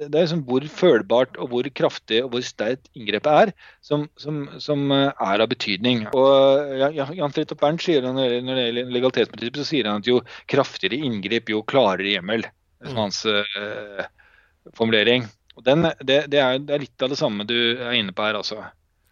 [0.00, 4.44] det er liksom hvor følbart og hvor kraftig og hvor sterkt inngrepet er, som, som,
[4.62, 6.06] som, eh, er av betydning.
[6.16, 11.00] Og Jan Fridtjof Bernt sier når det gjelder legalitetsprinsippet, så sier han at jo kraftigere
[11.00, 12.46] inngrep, jo klarere hjemmel.
[12.84, 14.04] Som hans eh,
[14.76, 15.24] formulering.
[15.54, 18.24] Og den, det, det, er, det, er, litt av det samme du er inne på
[18.26, 18.64] her, altså.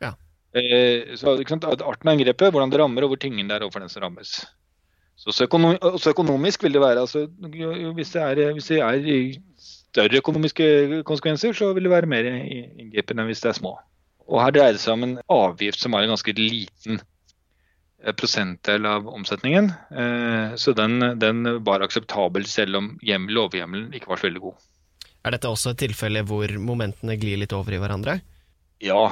[0.02, 0.14] Ja.
[0.58, 3.92] Eh, så, Arten av inngrepet, hvordan det rammer og hvor tyngden det er overfor den
[3.92, 4.40] som rammes.
[5.22, 7.04] Så så, økonomisk vil det være.
[7.04, 7.28] Altså,
[7.94, 9.38] hvis, det er, hvis, det er,
[9.92, 13.76] større økonomiske konsekvenser, så vil det være mer inngripende enn hvis det er små.
[14.26, 16.98] Og Her dreier det seg om en avgift som har en ganske liten
[18.02, 19.70] eh, prosentdel av omsetningen.
[19.92, 22.92] Eh, så den, den var akseptabel selv om
[23.28, 24.60] lovhjemmelen ikke var så veldig god.
[25.22, 28.18] Er dette også et tilfelle hvor momentene glir litt over i hverandre?
[28.82, 29.04] Ja,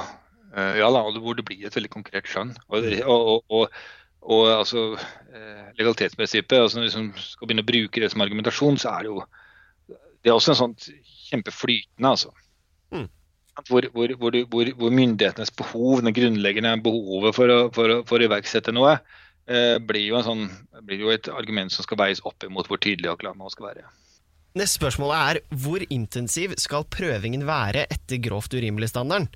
[0.51, 2.53] eh, ja da, hvor det blir et veldig konkret skjønn.
[2.69, 3.77] Og, og, og,
[4.21, 4.89] og altså,
[5.31, 9.13] eh, legalitetsprinsippet, altså vi liksom skal begynne å bruke det som argumentasjon, så er det
[9.13, 9.23] jo
[10.21, 10.75] det er også en sånn
[11.31, 12.29] kjempeflytende, altså.
[12.93, 13.07] Mm.
[13.67, 18.27] Hvor, hvor, hvor, hvor, myndighetenes behov, det grunnleggende behovet for å, for å, for å
[18.27, 18.95] iverksette noe,
[19.49, 20.45] eh, blir, jo sånn,
[20.85, 23.71] blir, jo et argument som skal veies opp imot hvor tydelig og klar man skal
[23.71, 23.87] være.
[24.51, 29.29] Neste spørsmål er hvor intensiv skal prøvingen være etter grovt urimelig-standarden?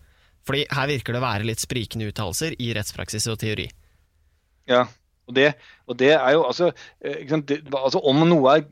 [0.45, 3.69] Fordi her virker det å være litt sprikende uttalelser i rettspraksis og teori.
[4.67, 4.84] Ja,
[5.25, 5.54] og det,
[5.88, 8.65] og det er jo altså, eh, det, altså, Om noe er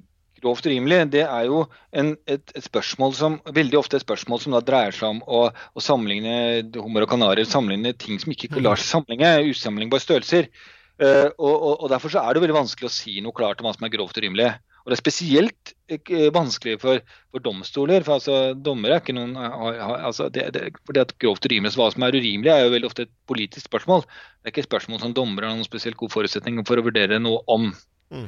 [0.43, 1.63] grovt urimelig, det er jo
[1.95, 5.45] en, et, et, spørsmål som veldig ofte et spørsmål som da dreier seg om å,
[5.47, 6.35] å sammenligne
[6.75, 10.51] hummer og kanarier, sammenligne ting som ikke lar seg sammenligne, usammenlignbare størrelser.
[10.99, 13.69] Uh, og, og, og, Derfor så er det veldig vanskelig å si noe klart om
[13.69, 14.51] hva som er grovt urimelig.
[14.83, 16.99] Og Det er spesielt eh, vanskelig for,
[17.31, 18.03] for domstoler.
[18.03, 22.03] for altså, Dommere er ikke noen altså, det, det, fordi at Grovt urimelig, hva som
[22.03, 24.03] er urimelig, er jo veldig ofte et politisk spørsmål.
[24.03, 27.21] Det er ikke et spørsmål som dommere har noen spesielt god forutsetning for å vurdere
[27.23, 27.71] noe om.
[28.11, 28.27] Mm.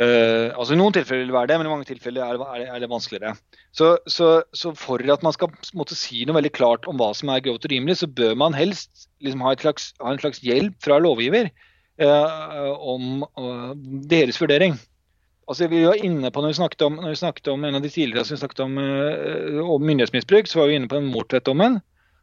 [0.00, 2.68] Uh, altså I noen tilfeller vil det være det, men i mange tilfeller er det,
[2.72, 3.34] er det vanskeligere.
[3.76, 7.28] Så, så, så, for at man skal måtte si noe veldig klart om hva som
[7.28, 10.96] er grovt urimelig, så bør man helst liksom ha, slags, ha, en slags hjelp fra
[11.04, 11.50] lovgiver
[12.00, 13.74] uh, om uh,
[14.08, 14.78] deres vurdering.
[15.50, 17.90] Altså, vi var inne på, når vi snakket om, vi snakket om en av de
[17.90, 21.80] tidligere som vi snakket om, uh, om myndighetsmisbruk, så var vi inne på den Mortvedt-dommen.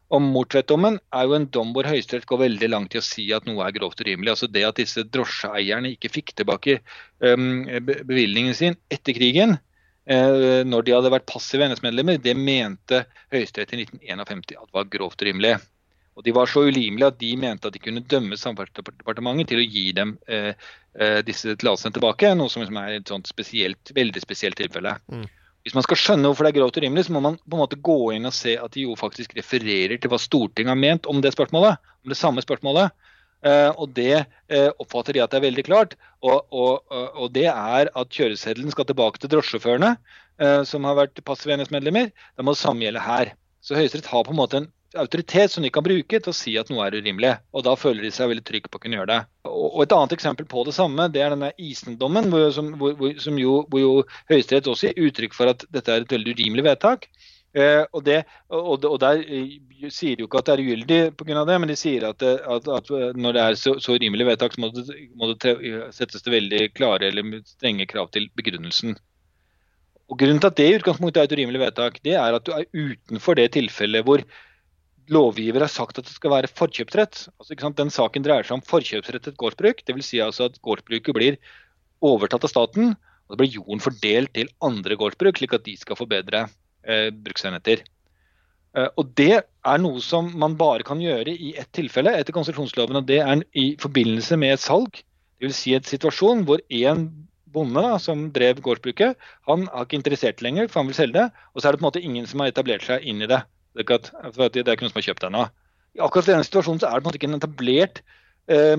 [0.08, 3.44] Og Mortvedt-dommen er jo en dom hvor Høyesterett går veldig langt i å si at
[3.44, 4.32] noe er grovt urimelig.
[4.32, 6.78] Altså Det at disse drosjeeierne ikke fikk tilbake
[7.20, 9.58] um, bevilgningen sin etter krigen,
[10.08, 15.20] uh, når de hadde vært passive NS-medlemmer, det mente Høyesterett i 1951 at var grovt
[15.20, 15.58] urimelig.
[16.18, 19.66] Og De var så urimelige at de mente at de kunne dømme Samferdselsdepartementet til å
[19.70, 20.50] gi dem eh,
[20.98, 24.96] eh, disse tillatelsene tilbake, noe som er et sånt spesielt, veldig spesielt tilfelle.
[25.06, 25.28] Mm.
[25.62, 27.78] Hvis man skal skjønne hvorfor det er grovt urimelig, så må man på en måte
[27.86, 31.22] gå inn og se at de jo faktisk refererer til hva Stortinget har ment om
[31.22, 32.94] det spørsmålet, om det samme spørsmålet.
[33.38, 35.94] Uh, og Det uh, oppfatter de at det er veldig klart.
[36.26, 39.92] Og, og, og det er at kjøreseddelen skal tilbake til drosjesjåførene
[40.66, 42.10] som har vært passive NS-medlemmer.
[42.14, 43.30] Det må det samme gjelde her.
[43.62, 46.54] Så Høyesterett har på en måte en autoritet som de kan bruke til å si
[46.60, 47.34] at noe er urimelig.
[47.52, 49.20] Og da føler de seg veldig trygge på å kunne gjøre det.
[49.48, 52.46] Og Et annet eksempel på det samme det er denne Isen-dommen, hvor,
[53.42, 53.92] jo, hvor jo
[54.30, 57.08] Høyesterett også gir uttrykk for at dette er et veldig urimelig vedtak.
[57.56, 58.22] Eh, og, det,
[58.52, 59.54] og, og, Der eh,
[59.88, 61.44] sier de jo ikke at det er ugyldig pga.
[61.48, 64.54] det, men de sier at, det, at, at når det er så, så urimelig vedtak,
[64.54, 64.84] så må det,
[65.16, 65.54] må det
[65.96, 68.98] settes det veldig klare eller strenge krav til begrunnelsen.
[70.08, 72.54] Og Grunnen til at det i utgangspunktet er et urimelig vedtak, det er at du
[72.56, 74.22] er utenfor det tilfellet hvor
[75.12, 77.26] lovgiver har sagt at det skal være forkjøpsrett.
[77.38, 79.84] Altså, Den saken dreier seg om forkjøpsrett til et gårdsbruk.
[79.86, 80.06] Dvs.
[80.06, 81.38] Si altså at gårdsbruket blir
[82.04, 82.94] overtatt av staten,
[83.28, 86.46] og det blir jorden fordelt til andre gårdsbruk, slik at de skal få bedre
[86.86, 87.84] eh, bruksenheter.
[88.76, 93.00] Eh, og Det er noe som man bare kan gjøre i ett tilfelle etter konsesjonsloven,
[93.00, 95.02] og det er i forbindelse med et salg.
[95.42, 95.58] Dvs.
[95.62, 97.08] Si et situasjon hvor en
[97.48, 99.16] bonde da, som drev gårdsbruket,
[99.48, 101.28] han er ikke interessert lenger, for han vil selge det.
[101.54, 103.40] Og så er det på en måte ingen som har etablert seg inn i det.
[103.78, 104.12] Ikke, at,
[104.54, 105.48] det er ikke noen som har kjøpt ennå.
[105.96, 108.02] I akkurat denne situasjonen så er det ikke en etablert
[108.50, 108.76] eh,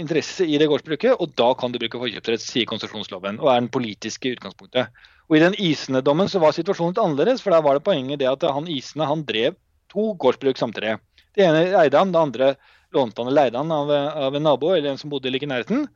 [0.00, 3.72] interesse i det gårdsbruket, og da kan du bruke forkjøpsrett, sier konsesjonsloven, og er den
[3.72, 4.92] politiske utgangspunktet.
[5.26, 8.30] Og I den Isene-dommen så var situasjonen litt annerledes, for der var det poenget det
[8.30, 9.56] at han Isene han drev
[9.90, 10.96] to gårdsbruk samtidig.
[11.36, 12.50] Det ene eide han, det andre
[12.94, 15.50] lånte han eller leide han av, av, en nabo eller en som bodde like i
[15.50, 15.86] nærheten.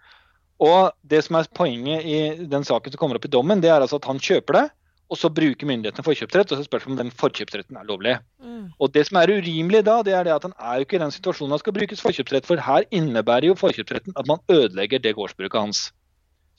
[0.61, 2.18] Og det som er poenget i
[2.51, 4.66] den saken som kommer opp i dommen, det er altså at han kjøper det,
[5.11, 8.12] og så bruker myndighetene forkjøpsrett, og så spørs det om den forkjøpsretten er lovlig.
[8.42, 8.68] Mm.
[8.78, 11.02] Og det som er urimelig da, det er det at han er jo ikke i
[11.02, 15.16] den situasjonen han skal brukes forkjøpsrett, for her innebærer jo forkjøpsretten at man ødelegger det
[15.18, 15.82] gårdsbruket hans.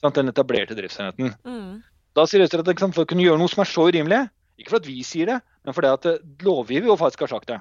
[0.04, 0.18] Sant?
[0.18, 1.32] Den etablerte driftsenheten.
[1.48, 1.80] Mm.
[2.12, 4.20] Da sier Høyesterett at for å kunne gjøre noe som er så urimelig,
[4.60, 7.48] ikke for at vi sier det, men fordi at eh, lovgiver jo faktisk har sagt
[7.54, 7.60] det.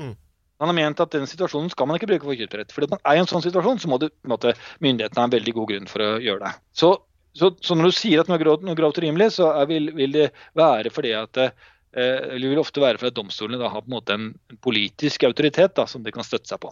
[0.00, 0.14] Mm.
[0.62, 2.74] Han har ment at den situasjonen skal man ikke bruke forkjøpsrett.
[2.74, 5.28] For man er i en sånn situasjon, så må det, på en måte, myndighetene ha
[5.28, 6.52] en veldig god grunn for å gjøre det.
[6.74, 6.90] Så,
[7.34, 9.90] så, så når du sier at noe er grovt, noe grovt urimelig, så er, vil,
[9.96, 11.54] vil, det være fordi at eh,
[11.94, 14.28] det vil ofte være fordi domstolene da har på en måte en
[14.62, 16.70] politisk autoritet da, som de kan støtte seg på.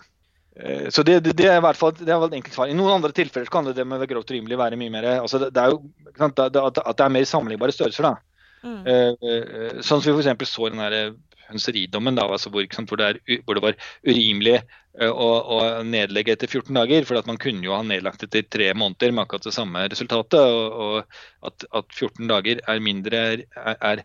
[0.56, 2.70] Eh, Så det, det, det er i hvert fall det er vel enkelt svar.
[2.70, 5.52] I noen andre tilfeller kan det, det med grovt urimelig være mye mer altså det,
[5.56, 5.82] det er jo,
[6.18, 8.10] sant, det, at, det er mer sammenlignbare størrelser.
[8.10, 8.14] da.
[8.62, 8.80] Mm.
[8.86, 10.50] Eh, eh, Sånn som vi f.eks.
[10.54, 11.14] så i den der eh,
[11.52, 13.78] hønseridommen, da, altså hvor, sant, hvor, det er, hvor det var
[14.08, 14.58] urimelig
[15.00, 17.06] å, å nedlegge etter 14 dager.
[17.08, 20.40] For at man kunne jo ha nedlagt etter tre måneder med akkurat det samme resultatet.
[20.42, 23.46] Og, og at, at 14 dager er mindre er,
[23.78, 24.04] er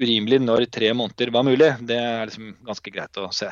[0.00, 3.50] urimelig når tre måneder var mulig, det er liksom ganske greit å se.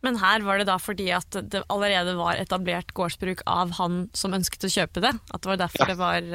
[0.00, 4.34] Men her var det da fordi at det allerede var etablert gårdsbruk av han som
[4.34, 5.12] ønsket å kjøpe det?
[5.30, 5.90] At det var derfor Ja.
[5.92, 6.30] det var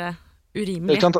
[0.55, 1.01] urimelig?
[1.01, 1.19] sant?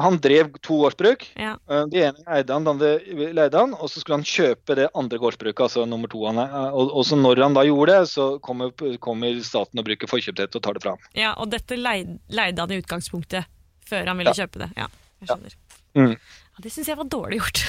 [0.00, 1.26] Han drev to gårdsbruk.
[1.36, 1.56] Ja.
[1.70, 4.88] Eh, Det ene eide han, det andre leide han, og så skulle han kjøpe det
[4.94, 6.24] andre gårdsbruket, altså nummer to.
[6.26, 9.84] Han, er- og, og så når han da gjorde det, så kommer, kommer staten og
[9.88, 11.06] bruker forkjøpsrett og tar det fra ham.
[11.14, 13.44] ja, og dette leide, leide han i utgangspunktet
[13.88, 14.70] før han ville kjøpe det?
[14.76, 14.86] Ja,
[15.22, 15.54] jeg skjønner.
[15.98, 16.12] Mm.
[16.14, 17.60] Ja, det syns jeg var dårlig gjort.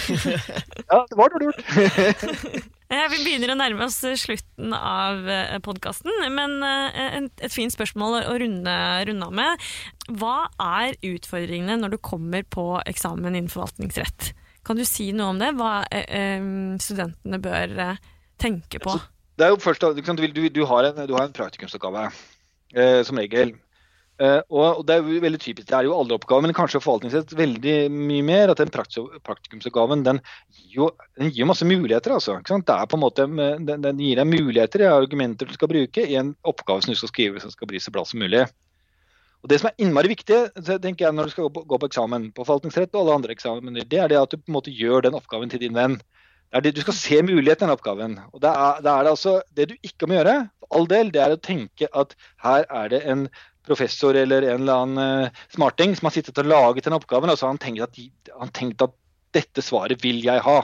[0.90, 2.68] Ja, det var dårlig gjort.
[2.90, 5.20] Eh, Vi begynner å nærme oss slutten av
[5.62, 8.74] podkasten, men eh, et fint spørsmål å runde,
[9.06, 9.68] runde av med.
[10.18, 14.32] Hva er utfordringene når du kommer på eksamen innen forvaltningsrett?
[14.66, 15.52] Kan du si noe om det?
[15.60, 16.50] Hva eh, eh,
[16.82, 18.02] studentene bør eh,
[18.42, 18.98] tenke på?
[19.38, 22.08] Det er jo først, du, du, du har en, du har en praktikumsoppgave,
[22.74, 23.54] eh, som regel.
[24.20, 27.32] Eh, og, det er jo veldig typisk, det er jo alle oppgaver, men kanskje forvaltningsrett
[27.40, 28.52] veldig mye mer.
[28.52, 30.20] At den praktikumsoppgaven den
[30.52, 30.90] gir jo,
[31.20, 32.18] den gir masse muligheter.
[32.18, 32.40] altså.
[32.44, 36.04] Det er på en måte, den, den gir deg muligheter, i argumenter du skal bruke
[36.04, 38.44] i en oppgave som du skal skrive som skal bli så bra som mulig.
[39.40, 40.38] Og Det som er innmari viktig
[40.84, 43.36] tenker jeg når du skal gå på, gå på eksamen, på forvaltningsrett og alle andre
[43.36, 45.96] eksamener, det er det at du på en måte gjør den oppgaven til din venn.
[46.50, 48.18] Det, du skal se muligheten i den oppgaven.
[48.34, 51.12] Og det er, det er det altså, det du ikke må gjøre, for all del,
[51.14, 53.28] det er å tenke at her er det en
[53.68, 57.40] professor eller en eller annen eh, smarting som har sittet og laget den oppgaven, og
[57.40, 58.04] så har han tenkt at,
[58.40, 58.96] han tenkt at
[59.36, 60.60] dette svaret vil jeg ha.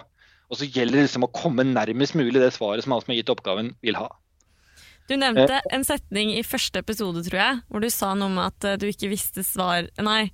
[0.50, 3.20] Og så gjelder det liksom å komme nærmest mulig det svaret som han som har
[3.20, 4.10] gitt oppgaven, vil ha.
[5.10, 8.66] Du nevnte en setning i første episode, tror jeg, hvor du sa noe om at
[8.66, 10.32] eh, du ikke visste svar Nei,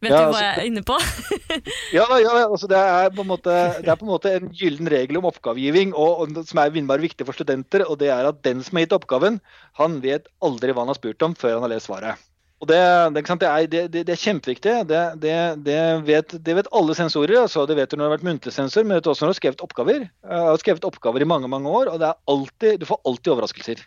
[0.00, 0.96] vet Ja, du hva altså- jeg er inne på?
[1.96, 4.88] Ja, ja altså det, er på en måte, det er på en måte en gyllen
[4.88, 7.84] regel om oppgavegiving og, og, som er innmari viktig for studenter.
[7.86, 9.40] og det er at Den som har gitt oppgaven,
[9.80, 12.26] han vet aldri hva han har spurt om før han har lest svaret.
[12.60, 12.80] Og Det,
[13.16, 14.72] det, er, det, er kjempeviktig.
[14.88, 17.38] Det, det, det, vet, det vet alle sensorer.
[17.40, 19.32] Altså, det vet du når det har vært muntlig sensor, men vet også når du
[19.32, 20.04] har skrevet oppgaver.
[20.04, 23.80] Jeg har skrevet oppgaver i mange mange år, og det alltid, du får alltid overraskelser.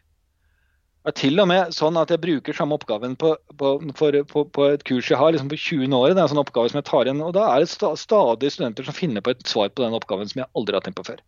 [1.04, 4.44] Det er til og med sånn at jeg bruker samme oppgaven på, på, for, på,
[4.56, 6.14] på et kurs jeg har liksom på 20 år.
[6.14, 8.54] Det er en sånn oppgave som jeg tar igjen, og Da er det sta, stadig
[8.56, 11.08] studenter som finner på et svar på den oppgaven som jeg aldri har tenkt på
[11.10, 11.20] før.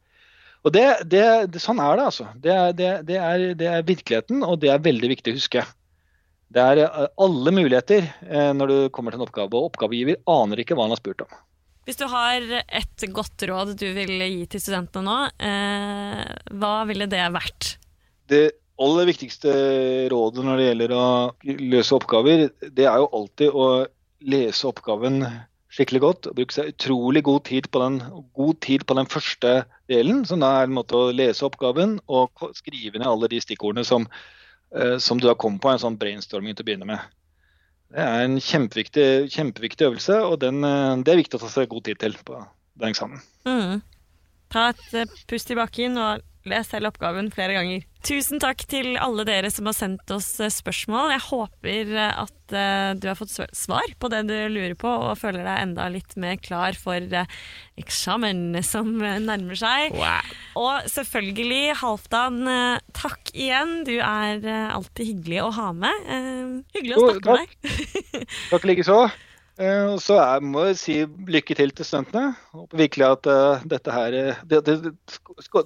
[0.65, 2.29] Og det, det, det, Sånn er det, altså.
[2.39, 5.65] Det er, det, det, er, det er virkeligheten, og det er veldig viktig å huske.
[6.55, 10.63] Det er eh, alle muligheter eh, når du kommer til en oppgave, og oppgavegiver aner
[10.63, 11.35] ikke hva han har spurt om.
[11.85, 15.17] Hvis du har et godt råd du vil gi til studentene nå,
[15.51, 16.23] eh,
[16.57, 17.75] hva ville det vært?
[18.31, 18.45] Det
[18.81, 19.51] aller viktigste
[20.11, 21.07] rådet når det gjelder å
[21.71, 23.67] løse oppgaver, det er jo alltid å
[24.25, 25.21] lese oppgaven
[25.75, 26.29] skikkelig godt.
[26.29, 27.99] og Bruke seg utrolig god tid på den,
[28.37, 29.53] god tid på den første
[29.91, 33.85] delen, som da er en måte å lese oppgaven og skrive ned alle de stikkordene
[33.87, 34.07] som,
[34.75, 37.15] eh, som du da kom på, en sånn brainstorming til å begynne med.
[37.95, 41.69] Det er en kjempeviktig, kjempeviktig øvelse, og den, eh, det er viktig å ta seg
[41.69, 42.39] god tid til på
[42.75, 43.21] den eksamen.
[43.47, 43.81] Mm.
[44.55, 47.83] Ta et eh, pust i bakken og les hele oppgaven flere ganger.
[48.05, 51.11] Tusen takk til alle dere som har sendt oss eh, spørsmål.
[51.11, 52.31] Jeg håper eh, at
[53.01, 56.37] du har fått svar på det du lurer på, og føler deg enda litt mer
[56.37, 57.01] klar for
[57.81, 59.97] eksamen som nærmer seg.
[59.97, 60.29] Wow.
[60.61, 62.37] Og selvfølgelig, Halvdan,
[62.93, 63.79] takk igjen.
[63.89, 66.05] Du er alltid hyggelig å ha med.
[66.77, 68.27] Hyggelig å snakke med deg.
[68.53, 68.99] Takk likeså.
[69.55, 70.97] Eh, så jeg må si
[71.31, 72.35] lykke til til studentene.
[72.55, 74.93] Håper virkelig at eh, dette her eh, det, det,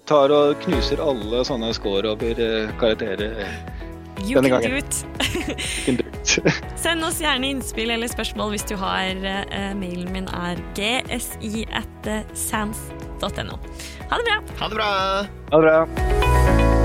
[0.10, 2.44] tar og knuser alle sånne score over
[2.82, 3.40] karakterer.
[4.20, 4.72] You Denne can gangen.
[4.72, 5.06] do it.
[5.86, 6.54] can do it.
[6.84, 9.16] Send oss gjerne innspill eller spørsmål hvis du har.
[9.80, 13.56] Mailen min er gsi at sans.no.
[14.12, 14.42] Ha det bra!
[14.60, 14.92] Ha det bra!
[15.54, 16.79] ha det bra.